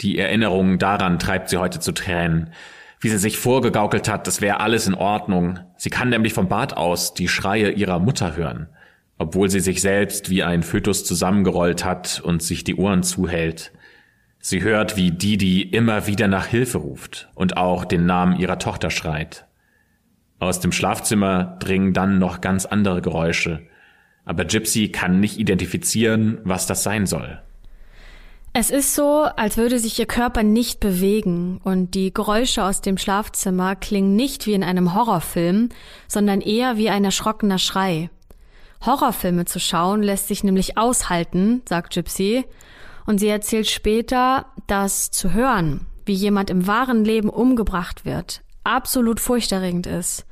[0.00, 2.52] Die Erinnerung daran treibt sie heute zu Tränen.
[3.00, 5.58] Wie sie sich vorgegaukelt hat, es wäre alles in Ordnung.
[5.76, 8.68] Sie kann nämlich vom Bad aus die Schreie ihrer Mutter hören,
[9.18, 13.72] obwohl sie sich selbst wie ein Fötus zusammengerollt hat und sich die Ohren zuhält.
[14.38, 18.90] Sie hört, wie Didi immer wieder nach Hilfe ruft und auch den Namen ihrer Tochter
[18.90, 19.46] schreit.
[20.44, 23.62] Aus dem Schlafzimmer dringen dann noch ganz andere Geräusche,
[24.26, 27.40] aber Gypsy kann nicht identifizieren, was das sein soll.
[28.52, 32.98] Es ist so, als würde sich ihr Körper nicht bewegen und die Geräusche aus dem
[32.98, 35.70] Schlafzimmer klingen nicht wie in einem Horrorfilm,
[36.08, 38.10] sondern eher wie ein erschrockener Schrei.
[38.84, 42.44] Horrorfilme zu schauen lässt sich nämlich aushalten, sagt Gypsy,
[43.06, 49.20] und sie erzählt später, dass zu hören, wie jemand im wahren Leben umgebracht wird, absolut
[49.20, 50.26] furchterregend ist,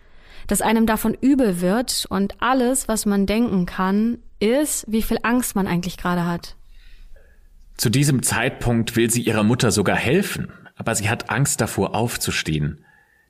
[0.46, 5.54] dass einem davon übel wird und alles, was man denken kann, ist, wie viel Angst
[5.54, 6.56] man eigentlich gerade hat.
[7.76, 12.84] Zu diesem Zeitpunkt will sie ihrer Mutter sogar helfen, aber sie hat Angst davor aufzustehen.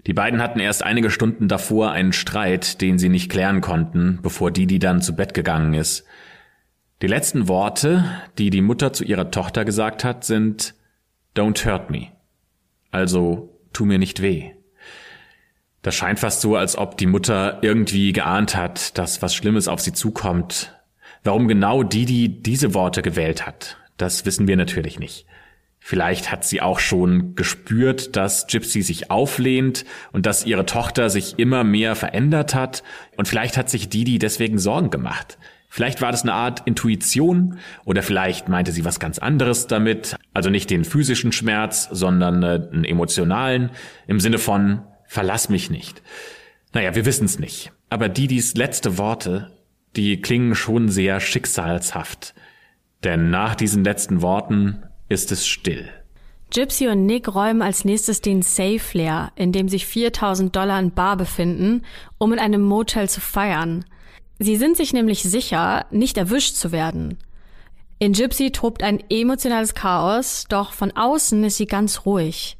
[0.06, 4.50] Die beiden hatten erst einige Stunden davor einen Streit, den sie nicht klären konnten, bevor
[4.50, 6.04] Didi dann zu Bett gegangen ist.
[7.02, 8.04] Die letzten Worte,
[8.38, 10.74] die die Mutter zu ihrer Tochter gesagt hat, sind
[11.36, 12.08] Don't hurt me.
[12.90, 14.52] Also tu mir nicht weh.
[15.82, 19.80] Das scheint fast so, als ob die Mutter irgendwie geahnt hat, dass was Schlimmes auf
[19.80, 20.72] sie zukommt.
[21.24, 25.26] Warum genau Didi diese Worte gewählt hat, das wissen wir natürlich nicht.
[25.84, 31.40] Vielleicht hat sie auch schon gespürt, dass Gypsy sich auflehnt und dass ihre Tochter sich
[31.40, 32.84] immer mehr verändert hat.
[33.16, 35.38] Und vielleicht hat sich Didi deswegen Sorgen gemacht.
[35.68, 40.16] Vielleicht war das eine Art Intuition oder vielleicht meinte sie was ganz anderes damit.
[40.32, 43.70] Also nicht den physischen Schmerz, sondern äh, einen emotionalen
[44.06, 46.02] im Sinne von verlass mich nicht.
[46.72, 47.70] Naja, wir wissen es nicht.
[47.90, 49.52] Aber Didis letzte Worte,
[49.94, 52.34] die klingen schon sehr schicksalshaft.
[53.04, 55.90] Denn nach diesen letzten Worten ist es still.
[56.50, 60.92] Gypsy und Nick räumen als nächstes den Safe leer, in dem sich 4000 Dollar in
[60.92, 61.84] Bar befinden,
[62.16, 63.84] um in einem Motel zu feiern.
[64.38, 67.18] Sie sind sich nämlich sicher, nicht erwischt zu werden.
[67.98, 72.56] In Gypsy tobt ein emotionales Chaos, doch von außen ist sie ganz ruhig.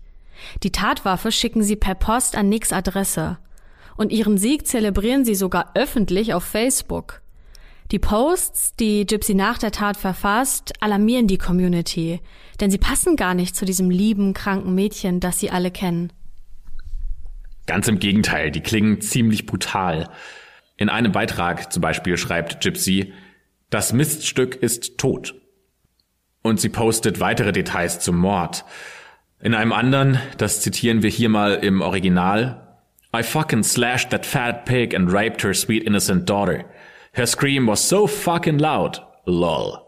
[0.63, 3.39] Die Tatwaffe schicken sie per Post an Nicks Adresse.
[3.97, 7.23] Und ihren Sieg zelebrieren sie sogar öffentlich auf Facebook.
[7.91, 12.21] Die Posts, die Gypsy nach der Tat verfasst, alarmieren die Community,
[12.59, 16.11] denn sie passen gar nicht zu diesem lieben, kranken Mädchen, das sie alle kennen.
[17.67, 20.09] Ganz im Gegenteil, die klingen ziemlich brutal.
[20.79, 23.13] In einem Beitrag zum Beispiel schreibt Gypsy,
[23.69, 25.35] das Miststück ist tot.
[26.43, 28.65] Und sie postet weitere Details zum Mord.
[29.43, 32.77] In einem anderen, das zitieren wir hier mal im Original,
[33.15, 36.65] I fucking slashed that fat pig and raped her sweet innocent daughter.
[37.13, 39.03] Her scream was so fucking loud.
[39.27, 39.81] Lol.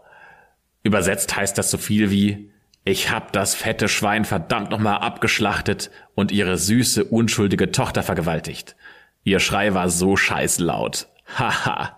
[0.83, 2.51] Übersetzt heißt das so viel wie,
[2.83, 8.75] ich hab das fette Schwein verdammt nochmal abgeschlachtet und ihre süße, unschuldige Tochter vergewaltigt.
[9.23, 11.07] Ihr Schrei war so scheißlaut.
[11.39, 11.97] Haha.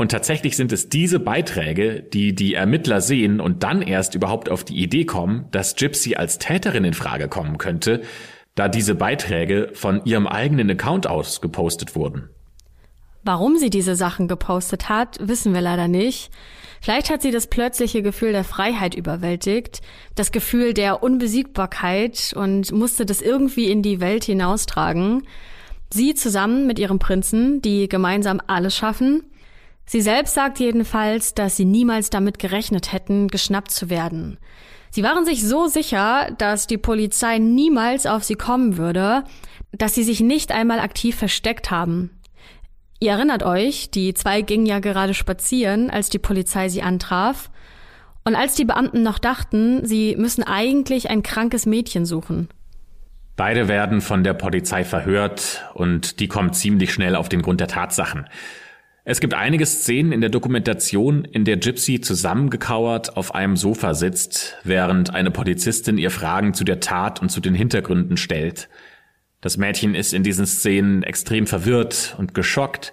[0.00, 4.64] Und tatsächlich sind es diese Beiträge, die die Ermittler sehen und dann erst überhaupt auf
[4.64, 8.00] die Idee kommen, dass Gypsy als Täterin in Frage kommen könnte,
[8.54, 12.30] da diese Beiträge von ihrem eigenen Account aus gepostet wurden.
[13.24, 16.30] Warum sie diese Sachen gepostet hat, wissen wir leider nicht.
[16.80, 19.82] Vielleicht hat sie das plötzliche Gefühl der Freiheit überwältigt,
[20.14, 25.24] das Gefühl der Unbesiegbarkeit und musste das irgendwie in die Welt hinaustragen.
[25.92, 29.24] Sie zusammen mit ihrem Prinzen, die gemeinsam alles schaffen.
[29.90, 34.38] Sie selbst sagt jedenfalls, dass sie niemals damit gerechnet hätten, geschnappt zu werden.
[34.90, 39.24] Sie waren sich so sicher, dass die Polizei niemals auf sie kommen würde,
[39.72, 42.10] dass sie sich nicht einmal aktiv versteckt haben.
[43.00, 47.50] Ihr erinnert euch, die zwei gingen ja gerade spazieren, als die Polizei sie antraf.
[48.24, 52.48] Und als die Beamten noch dachten, sie müssen eigentlich ein krankes Mädchen suchen.
[53.34, 57.66] Beide werden von der Polizei verhört und die kommt ziemlich schnell auf den Grund der
[57.66, 58.28] Tatsachen.
[59.04, 64.58] Es gibt einige Szenen in der Dokumentation, in der Gypsy zusammengekauert auf einem Sofa sitzt,
[64.62, 68.68] während eine Polizistin ihr Fragen zu der Tat und zu den Hintergründen stellt.
[69.40, 72.92] Das Mädchen ist in diesen Szenen extrem verwirrt und geschockt.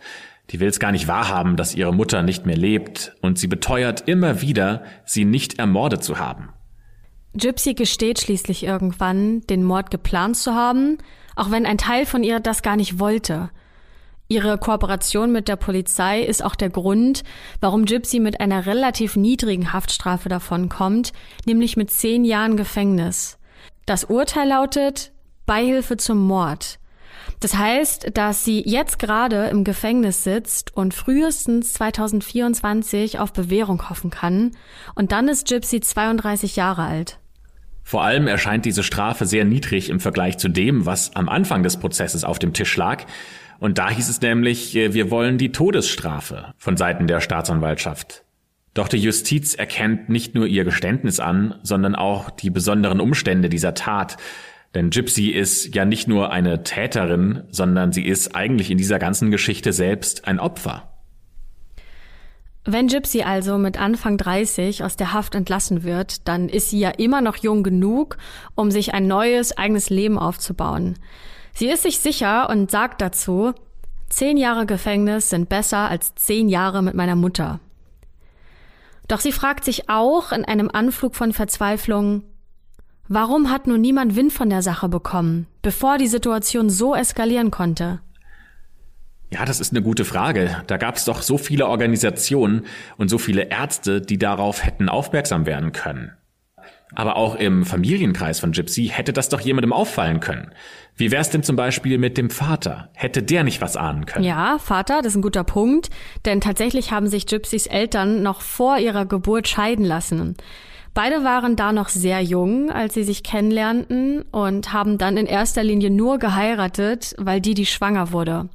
[0.49, 4.07] Die will es gar nicht wahrhaben, dass ihre Mutter nicht mehr lebt und sie beteuert
[4.07, 6.49] immer wieder, sie nicht ermordet zu haben.
[7.33, 10.99] Gypsy gesteht schließlich irgendwann, den Mord geplant zu haben,
[11.35, 13.49] auch wenn ein Teil von ihr das gar nicht wollte.
[14.29, 17.23] Ihre Kooperation mit der Polizei ist auch der Grund,
[17.61, 21.13] warum Gypsy mit einer relativ niedrigen Haftstrafe davonkommt,
[21.45, 23.37] nämlich mit zehn Jahren Gefängnis.
[23.85, 25.13] Das Urteil lautet
[25.45, 26.79] Beihilfe zum Mord.
[27.39, 34.09] Das heißt, dass sie jetzt gerade im Gefängnis sitzt und frühestens 2024 auf Bewährung hoffen
[34.09, 34.51] kann.
[34.95, 37.19] Und dann ist Gypsy 32 Jahre alt.
[37.83, 41.77] Vor allem erscheint diese Strafe sehr niedrig im Vergleich zu dem, was am Anfang des
[41.77, 43.05] Prozesses auf dem Tisch lag.
[43.59, 48.23] Und da hieß es nämlich, äh, wir wollen die Todesstrafe von Seiten der Staatsanwaltschaft.
[48.73, 53.73] Doch die Justiz erkennt nicht nur ihr Geständnis an, sondern auch die besonderen Umstände dieser
[53.73, 54.17] Tat,
[54.75, 59.31] denn Gypsy ist ja nicht nur eine Täterin, sondern sie ist eigentlich in dieser ganzen
[59.31, 60.91] Geschichte selbst ein Opfer.
[62.65, 66.89] Wenn Gypsy also mit Anfang 30 aus der Haft entlassen wird, dann ist sie ja
[66.89, 68.17] immer noch jung genug,
[68.55, 70.99] um sich ein neues eigenes Leben aufzubauen.
[71.57, 73.51] Sie ist sich sicher und sagt dazu,
[74.09, 77.59] zehn Jahre Gefängnis sind besser als zehn Jahre mit meiner Mutter.
[79.07, 82.21] Doch sie fragt sich auch in einem Anflug von Verzweiflung,
[83.07, 88.01] Warum hat nun niemand Wind von der Sache bekommen, bevor die Situation so eskalieren konnte?
[89.33, 90.61] Ja, das ist eine gute Frage.
[90.67, 95.47] Da gab es doch so viele Organisationen und so viele Ärzte, die darauf hätten aufmerksam
[95.47, 96.11] werden können.
[96.95, 100.51] Aber auch im Familienkreis von Gypsy hätte das doch jemandem auffallen können.
[100.97, 102.89] Wie wär's denn zum Beispiel mit dem Vater?
[102.95, 104.25] Hätte der nicht was ahnen können?
[104.25, 105.91] Ja, Vater, das ist ein guter Punkt,
[106.25, 110.35] denn tatsächlich haben sich Gypsys Eltern noch vor ihrer Geburt scheiden lassen.
[110.95, 115.63] Beide waren da noch sehr jung, als sie sich kennenlernten und haben dann in erster
[115.63, 118.49] Linie nur geheiratet, weil Didi schwanger wurde.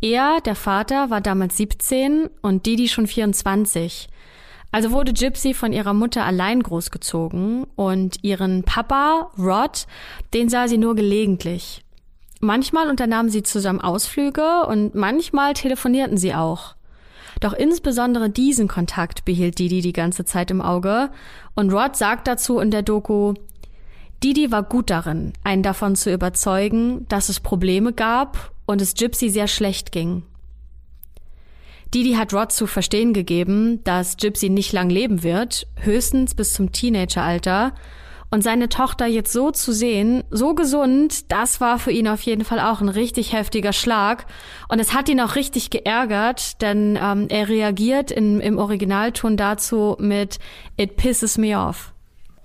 [0.00, 4.08] Er, der Vater, war damals 17 und Didi schon 24.
[4.76, 9.86] Also wurde Gypsy von ihrer Mutter allein großgezogen und ihren Papa, Rod,
[10.34, 11.82] den sah sie nur gelegentlich.
[12.40, 16.76] Manchmal unternahmen sie zusammen Ausflüge und manchmal telefonierten sie auch.
[17.40, 21.08] Doch insbesondere diesen Kontakt behielt Didi die ganze Zeit im Auge.
[21.54, 23.32] Und Rod sagt dazu in der Doku,
[24.22, 29.30] Didi war gut darin, einen davon zu überzeugen, dass es Probleme gab und es Gypsy
[29.30, 30.24] sehr schlecht ging.
[31.94, 36.72] Didi hat Rod zu verstehen gegeben, dass Gypsy nicht lang leben wird, höchstens bis zum
[36.72, 37.72] Teenageralter,
[38.30, 42.44] und seine Tochter jetzt so zu sehen, so gesund, das war für ihn auf jeden
[42.44, 44.26] Fall auch ein richtig heftiger Schlag.
[44.68, 49.96] Und es hat ihn auch richtig geärgert, denn ähm, er reagiert in, im Originalton dazu
[50.00, 50.38] mit
[50.76, 51.92] It pisses me off.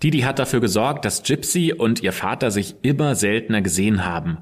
[0.04, 4.39] Didi hat dafür gesorgt, dass Gypsy und ihr Vater sich immer seltener gesehen haben.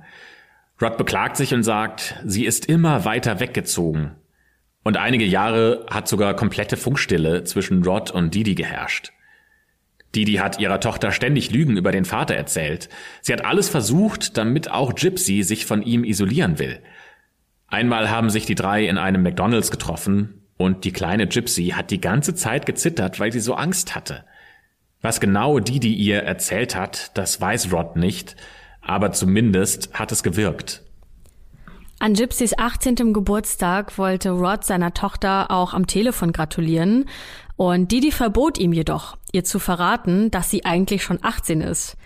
[0.82, 4.12] Rod beklagt sich und sagt, sie ist immer weiter weggezogen.
[4.90, 9.12] Und einige Jahre hat sogar komplette Funkstille zwischen Rod und Didi geherrscht.
[10.16, 12.90] Didi hat ihrer Tochter ständig Lügen über den Vater erzählt.
[13.22, 16.80] Sie hat alles versucht, damit auch Gypsy sich von ihm isolieren will.
[17.68, 22.02] Einmal haben sich die drei in einem McDonald's getroffen und die kleine Gypsy hat die
[22.02, 24.26] ganze Zeit gezittert, weil sie so Angst hatte.
[25.04, 28.36] Was genau Didi ihr erzählt hat, das weiß Rod nicht,
[28.82, 30.82] aber zumindest hat es gewirkt.
[32.02, 33.12] An Gypsys 18.
[33.12, 37.10] Geburtstag wollte Rod seiner Tochter auch am Telefon gratulieren
[37.58, 41.98] und Didi verbot ihm jedoch, ihr zu verraten, dass sie eigentlich schon 18 ist.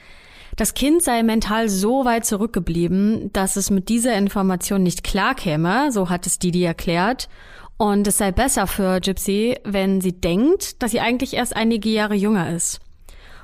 [0.55, 6.09] Das Kind sei mental so weit zurückgeblieben, dass es mit dieser Information nicht klarkäme, so
[6.09, 7.29] hat es Didi erklärt,
[7.77, 12.15] und es sei besser für Gypsy, wenn sie denkt, dass sie eigentlich erst einige Jahre
[12.15, 12.79] jünger ist.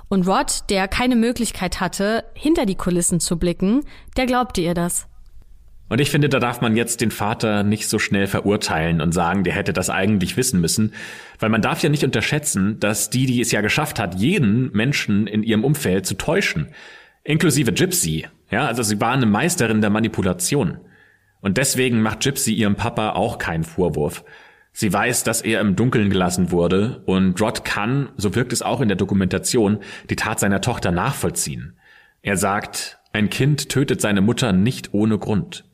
[0.08, 3.86] Und Rod, der keine Möglichkeit hatte, hinter die Kulissen zu blicken,
[4.18, 5.06] der glaubte ihr das.
[5.90, 9.44] Und ich finde, da darf man jetzt den Vater nicht so schnell verurteilen und sagen,
[9.44, 10.94] der hätte das eigentlich wissen müssen.
[11.40, 15.26] Weil man darf ja nicht unterschätzen, dass die, die es ja geschafft hat, jeden Menschen
[15.26, 16.68] in ihrem Umfeld zu täuschen.
[17.24, 18.28] Inklusive Gypsy.
[18.52, 20.78] Ja, also sie war eine Meisterin der Manipulation.
[21.42, 24.24] Und deswegen macht Gypsy ihrem Papa auch keinen Vorwurf.
[24.72, 28.82] Sie weiß, dass er im Dunkeln gelassen wurde und Rod kann, so wirkt es auch
[28.82, 29.80] in der Dokumentation,
[30.10, 31.78] die Tat seiner Tochter nachvollziehen.
[32.22, 35.66] Er sagt, ein Kind tötet seine Mutter nicht ohne Grund.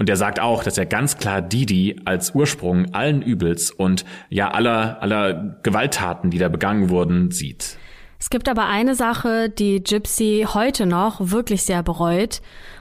[0.00, 4.50] Und er sagt auch, dass er ganz klar Didi als Ursprung allen Übels und ja
[4.50, 7.76] aller, aller Gewalttaten, die da begangen wurden, sieht.
[8.18, 12.40] Es gibt aber eine Sache, die Gypsy heute noch wirklich sehr bereut.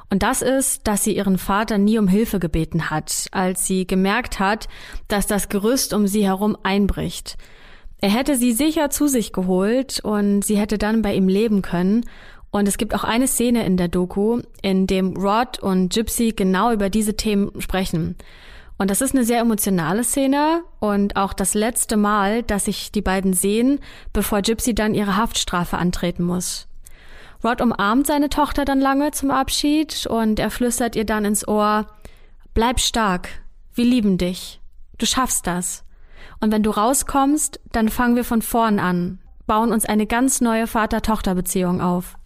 [0.10, 4.40] Und das ist, dass sie ihren Vater nie um Hilfe gebeten hat, als sie gemerkt
[4.40, 4.70] hat,
[5.10, 7.36] dass das Gerüst um sie herum einbricht.
[8.00, 12.06] Er hätte sie sicher zu sich geholt und sie hätte dann bei ihm leben können
[12.52, 16.72] und es gibt auch eine Szene in der Doku, in dem Rod und Gypsy genau
[16.72, 18.16] über diese Themen sprechen.
[18.78, 23.02] Und das ist eine sehr emotionale Szene und auch das letzte Mal, dass sich die
[23.02, 23.80] beiden sehen,
[24.14, 26.68] bevor Gypsy dann ihre Haftstrafe antreten muss.
[27.44, 31.88] Rod umarmt seine Tochter dann lange zum Abschied und er flüstert ihr dann ins Ohr,
[32.54, 33.30] bleib stark,
[33.74, 34.60] wir lieben dich,
[34.98, 35.84] du schaffst das.
[36.42, 40.68] Und wenn du rauskommst, dann fangen wir von vorn an, bauen uns eine ganz neue
[40.68, 42.19] Vater-Tochter-Beziehung auf.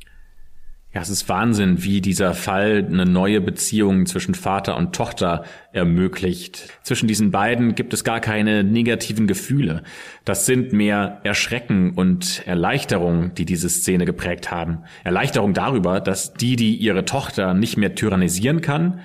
[0.93, 6.69] Ja, es ist Wahnsinn, wie dieser Fall eine neue Beziehung zwischen Vater und Tochter ermöglicht.
[6.83, 9.81] Zwischen diesen beiden gibt es gar keine negativen Gefühle.
[10.23, 14.83] Das sind mehr Erschrecken und Erleichterung, die diese Szene geprägt haben.
[15.03, 18.99] Erleichterung darüber, dass die, die ihre Tochter nicht mehr tyrannisieren kann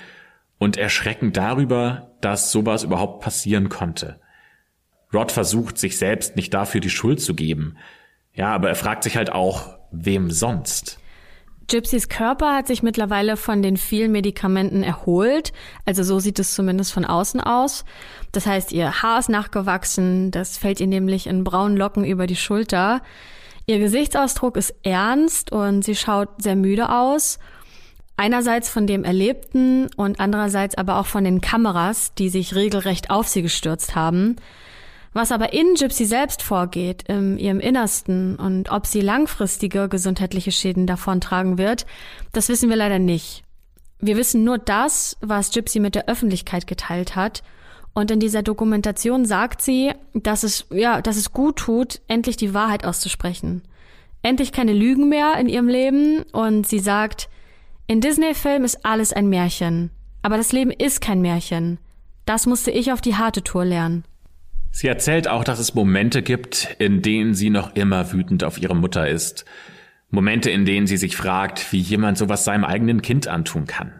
[0.58, 4.20] und Erschrecken darüber, dass sowas überhaupt passieren konnte.
[5.14, 7.78] Rod versucht, sich selbst nicht dafür die Schuld zu geben.
[8.34, 11.00] Ja, aber er fragt sich halt auch, wem sonst?
[11.68, 15.52] Gypsys Körper hat sich mittlerweile von den vielen Medikamenten erholt.
[15.84, 17.84] Also so sieht es zumindest von außen aus.
[18.32, 22.36] Das heißt, ihr Haar ist nachgewachsen, das fällt ihr nämlich in braunen Locken über die
[22.36, 23.02] Schulter.
[23.66, 27.38] Ihr Gesichtsausdruck ist ernst und sie schaut sehr müde aus.
[28.16, 33.28] Einerseits von dem Erlebten und andererseits aber auch von den Kameras, die sich regelrecht auf
[33.28, 34.36] sie gestürzt haben.
[35.12, 40.86] Was aber in Gypsy selbst vorgeht, in ihrem Innersten und ob sie langfristige gesundheitliche Schäden
[40.86, 41.86] davontragen wird,
[42.32, 43.42] das wissen wir leider nicht.
[44.00, 47.42] Wir wissen nur das, was Gypsy mit der Öffentlichkeit geteilt hat.
[47.94, 52.54] Und in dieser Dokumentation sagt sie, dass es, ja, dass es gut tut, endlich die
[52.54, 53.62] Wahrheit auszusprechen.
[54.22, 56.22] Endlich keine Lügen mehr in ihrem Leben.
[56.30, 57.28] Und sie sagt,
[57.88, 59.90] in Disney-Filmen ist alles ein Märchen.
[60.22, 61.78] Aber das Leben ist kein Märchen.
[62.24, 64.04] Das musste ich auf die harte Tour lernen.
[64.70, 68.76] Sie erzählt auch, dass es Momente gibt, in denen sie noch immer wütend auf ihre
[68.76, 69.44] Mutter ist.
[70.10, 73.92] Momente, in denen sie sich fragt, wie jemand sowas seinem eigenen Kind antun kann.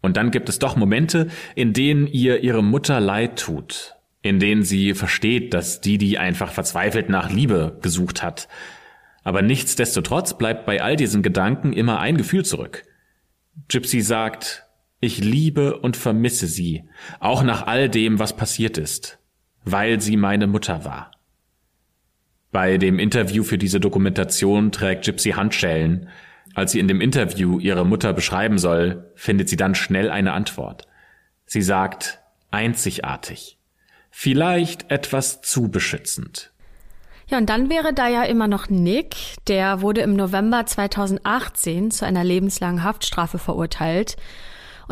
[0.00, 4.64] Und dann gibt es doch Momente, in denen ihr ihre Mutter leid tut, in denen
[4.64, 8.48] sie versteht, dass Didi einfach verzweifelt nach Liebe gesucht hat.
[9.24, 12.84] Aber nichtsdestotrotz bleibt bei all diesen Gedanken immer ein Gefühl zurück.
[13.68, 14.64] Gypsy sagt,
[15.00, 16.84] ich liebe und vermisse sie,
[17.20, 19.21] auch nach all dem, was passiert ist
[19.64, 21.10] weil sie meine Mutter war.
[22.50, 26.08] Bei dem Interview für diese Dokumentation trägt Gypsy Handschellen.
[26.54, 30.86] Als sie in dem Interview ihre Mutter beschreiben soll, findet sie dann schnell eine Antwort.
[31.46, 33.58] Sie sagt, einzigartig.
[34.10, 36.52] Vielleicht etwas zu beschützend.
[37.28, 39.16] Ja, und dann wäre da ja immer noch Nick.
[39.48, 44.16] Der wurde im November 2018 zu einer lebenslangen Haftstrafe verurteilt.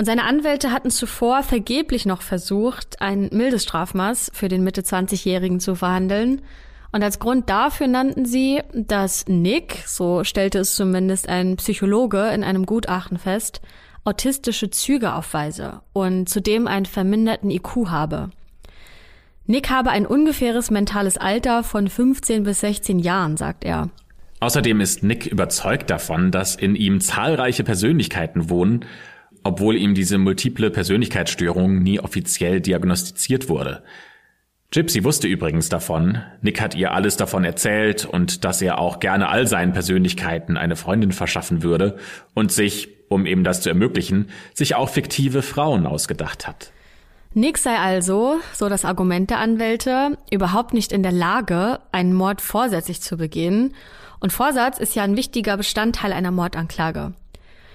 [0.01, 5.61] Und seine Anwälte hatten zuvor vergeblich noch versucht, ein mildes Strafmaß für den Mitte 20-Jährigen
[5.61, 6.40] zu verhandeln.
[6.90, 12.44] Und als Grund dafür nannten sie, dass Nick, so stellte es zumindest ein Psychologe in
[12.44, 13.61] einem Gutachten fest,
[14.03, 18.30] autistische Züge aufweise und zudem einen verminderten IQ habe.
[19.44, 23.90] Nick habe ein ungefähres mentales Alter von 15 bis 16 Jahren, sagt er.
[24.40, 28.86] Außerdem ist Nick überzeugt davon, dass in ihm zahlreiche Persönlichkeiten wohnen,
[29.43, 33.82] obwohl ihm diese multiple Persönlichkeitsstörung nie offiziell diagnostiziert wurde.
[34.72, 39.28] Gypsy wusste übrigens davon, Nick hat ihr alles davon erzählt und dass er auch gerne
[39.28, 41.99] all seinen Persönlichkeiten eine Freundin verschaffen würde
[42.34, 46.70] und sich, um eben das zu ermöglichen, sich auch fiktive Frauen ausgedacht hat.
[47.34, 52.41] Nick sei also, so das Argument der Anwälte, überhaupt nicht in der Lage, einen Mord
[52.41, 53.74] vorsätzlich zu begehen.
[54.20, 57.12] Und Vorsatz ist ja ein wichtiger Bestandteil einer Mordanklage.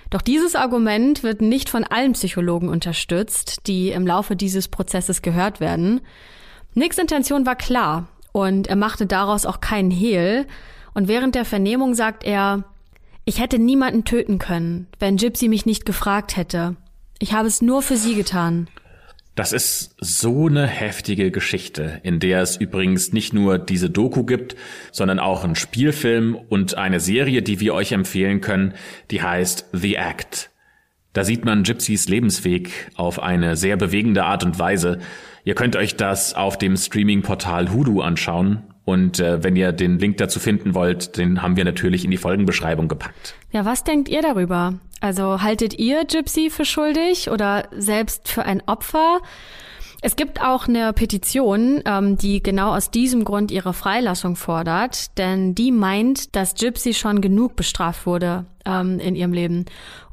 [0.10, 5.60] Doch dieses Argument wird nicht von allen Psychologen unterstützt, die im Laufe dieses Prozesses gehört
[5.60, 6.01] werden.
[6.74, 10.45] Nicks Intention war klar und er machte daraus auch keinen Hehl.
[10.93, 12.64] Und während der Vernehmung sagt er,
[13.26, 16.76] ich hätte niemanden töten können, wenn Gypsy mich nicht gefragt hätte.
[17.20, 18.68] Ich habe es nur für sie getan.
[19.36, 24.56] Das ist so eine heftige Geschichte, in der es übrigens nicht nur diese Doku gibt,
[24.94, 28.74] sondern auch einen Spielfilm und eine Serie, die wir euch empfehlen können,
[29.12, 30.52] die heißt The Act.
[31.12, 35.00] Da sieht man Gypsys Lebensweg auf eine sehr bewegende Art und Weise.
[35.44, 38.64] Ihr könnt euch das auf dem Streaming-Portal Hoodoo anschauen.
[38.86, 42.18] Und äh, wenn ihr den Link dazu finden wollt, den haben wir natürlich in die
[42.18, 43.34] Folgenbeschreibung gepackt.
[43.52, 44.76] Ja, was denkt ihr darüber?
[45.02, 49.22] Also haltet ihr Gypsy für schuldig oder selbst für ein Opfer?
[50.02, 55.56] Es gibt auch eine Petition, ähm, die genau aus diesem Grund ihre Freilassung fordert, denn
[55.56, 59.66] die meint, dass Gypsy schon genug bestraft wurde ähm, in ihrem Leben.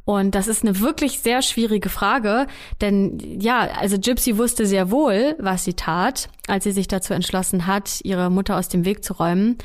[0.04, 2.46] Und das ist eine wirklich sehr schwierige Frage,
[2.80, 7.66] denn ja, also Gypsy wusste sehr wohl, was sie tat, als sie sich dazu entschlossen
[7.68, 9.58] hat, ihre Mutter aus dem Weg zu räumen.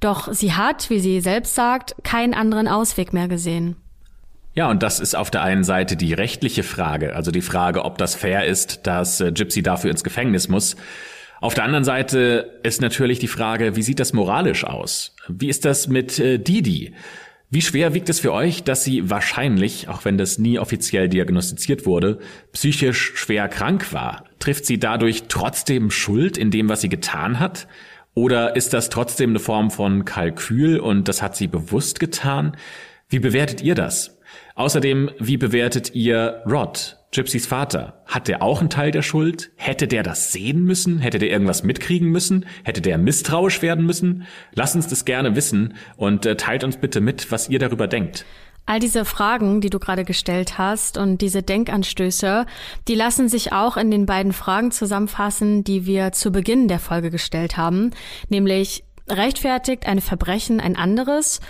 [0.00, 3.76] Doch sie hat, wie sie selbst sagt, keinen anderen Ausweg mehr gesehen.
[4.54, 7.96] Ja, und das ist auf der einen Seite die rechtliche Frage, also die Frage, ob
[7.98, 10.76] das fair ist, dass äh, Gypsy dafür ins Gefängnis muss.
[11.40, 15.16] Auf der anderen Seite ist natürlich die Frage, wie sieht das moralisch aus?
[15.28, 16.94] Wie ist das mit äh, Didi?
[17.54, 21.84] Wie schwer wiegt es für euch, dass sie wahrscheinlich, auch wenn das nie offiziell diagnostiziert
[21.84, 22.18] wurde,
[22.52, 24.24] psychisch schwer krank war?
[24.38, 27.68] Trifft sie dadurch trotzdem Schuld in dem, was sie getan hat?
[28.14, 32.56] Oder ist das trotzdem eine Form von Kalkül und das hat sie bewusst getan?
[33.10, 34.18] Wie bewertet ihr das?
[34.54, 38.02] Außerdem, wie bewertet ihr Rod, Gypsys Vater?
[38.06, 39.50] Hat der auch einen Teil der Schuld?
[39.56, 40.98] Hätte der das sehen müssen?
[40.98, 42.46] Hätte der irgendwas mitkriegen müssen?
[42.64, 44.26] Hätte der misstrauisch werden müssen?
[44.54, 48.24] Lasst uns das gerne wissen und äh, teilt uns bitte mit, was ihr darüber denkt.
[48.64, 52.46] All diese Fragen, die du gerade gestellt hast und diese Denkanstöße,
[52.86, 57.10] die lassen sich auch in den beiden Fragen zusammenfassen, die wir zu Beginn der Folge
[57.10, 57.90] gestellt haben,
[58.28, 61.40] nämlich rechtfertigt ein Verbrechen ein anderes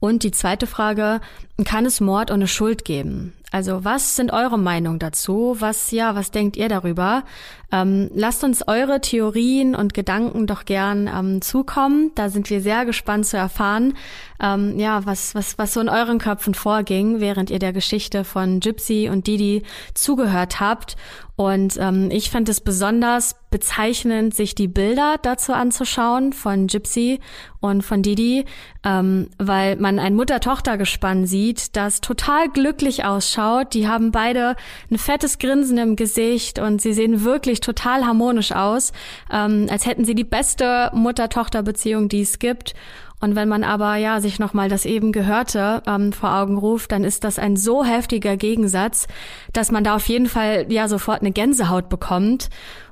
[0.00, 1.20] und die zweite Frage,
[1.64, 3.32] kann es Mord ohne Schuld geben?
[3.52, 5.56] Also was sind eure Meinungen dazu?
[5.58, 7.24] Was, ja, was denkt ihr darüber?
[7.72, 12.12] Ähm, lasst uns eure Theorien und Gedanken doch gern ähm, zukommen.
[12.14, 13.94] Da sind wir sehr gespannt zu erfahren,
[14.40, 18.60] ähm, ja, was, was, was so in euren Köpfen vorging, während ihr der Geschichte von
[18.60, 19.62] Gypsy und Didi
[19.94, 20.96] zugehört habt.
[21.36, 27.18] Und ähm, ich fand es besonders bezeichnend, sich die Bilder dazu anzuschauen von Gypsy
[27.60, 28.44] und von Didi,
[28.84, 33.74] ähm, weil man ein Mutter-Tochter-Gespann sieht, das total glücklich ausschaut.
[33.74, 34.56] Die haben beide
[34.90, 38.92] ein fettes Grinsen im Gesicht und sie sehen wirklich total harmonisch aus,
[39.32, 42.74] ähm, als hätten sie die beste Mutter-Tochter-Beziehung, die es gibt.
[43.20, 47.04] Und wenn man aber ja sich nochmal das eben Gehörte ähm, vor Augen ruft, dann
[47.04, 49.06] ist das ein so heftiger Gegensatz,
[49.52, 52.48] dass man da auf jeden Fall ja sofort eine Gänsehaut bekommt.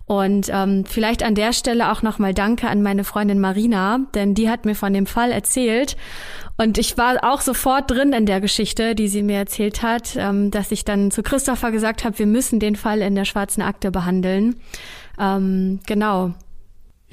[0.08, 4.48] Und ähm, vielleicht an der Stelle auch nochmal Danke an meine Freundin Marina, denn die
[4.48, 5.98] hat mir von dem Fall erzählt.
[6.56, 10.50] Und ich war auch sofort drin in der Geschichte, die sie mir erzählt hat, ähm,
[10.50, 13.90] dass ich dann zu Christopher gesagt habe, wir müssen den Fall in der schwarzen Akte
[13.90, 14.56] behandeln.
[15.20, 16.32] Ähm, genau.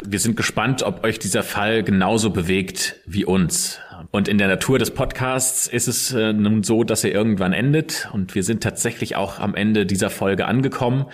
[0.01, 3.77] Wir sind gespannt, ob euch dieser Fall genauso bewegt wie uns.
[4.11, 8.09] Und in der Natur des Podcasts ist es äh, nun so, dass er irgendwann endet.
[8.13, 11.07] Und wir sind tatsächlich auch am Ende dieser Folge angekommen.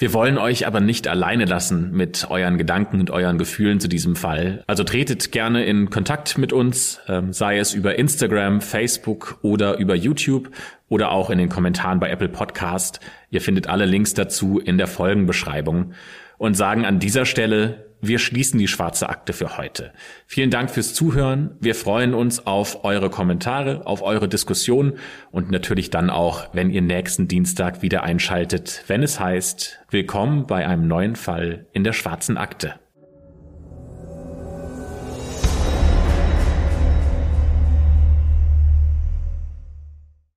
[0.00, 4.16] Wir wollen euch aber nicht alleine lassen mit euren Gedanken und euren Gefühlen zu diesem
[4.16, 4.64] Fall.
[4.66, 9.94] Also tretet gerne in Kontakt mit uns, ähm, sei es über Instagram, Facebook oder über
[9.94, 10.52] YouTube
[10.88, 13.00] oder auch in den Kommentaren bei Apple Podcast.
[13.28, 15.92] Ihr findet alle Links dazu in der Folgenbeschreibung
[16.38, 19.92] und sagen an dieser Stelle wir schließen die schwarze Akte für heute.
[20.26, 21.56] Vielen Dank fürs Zuhören.
[21.60, 24.94] Wir freuen uns auf eure Kommentare, auf eure Diskussion
[25.30, 30.66] und natürlich dann auch, wenn ihr nächsten Dienstag wieder einschaltet, wenn es heißt, willkommen bei
[30.66, 32.74] einem neuen Fall in der schwarzen Akte.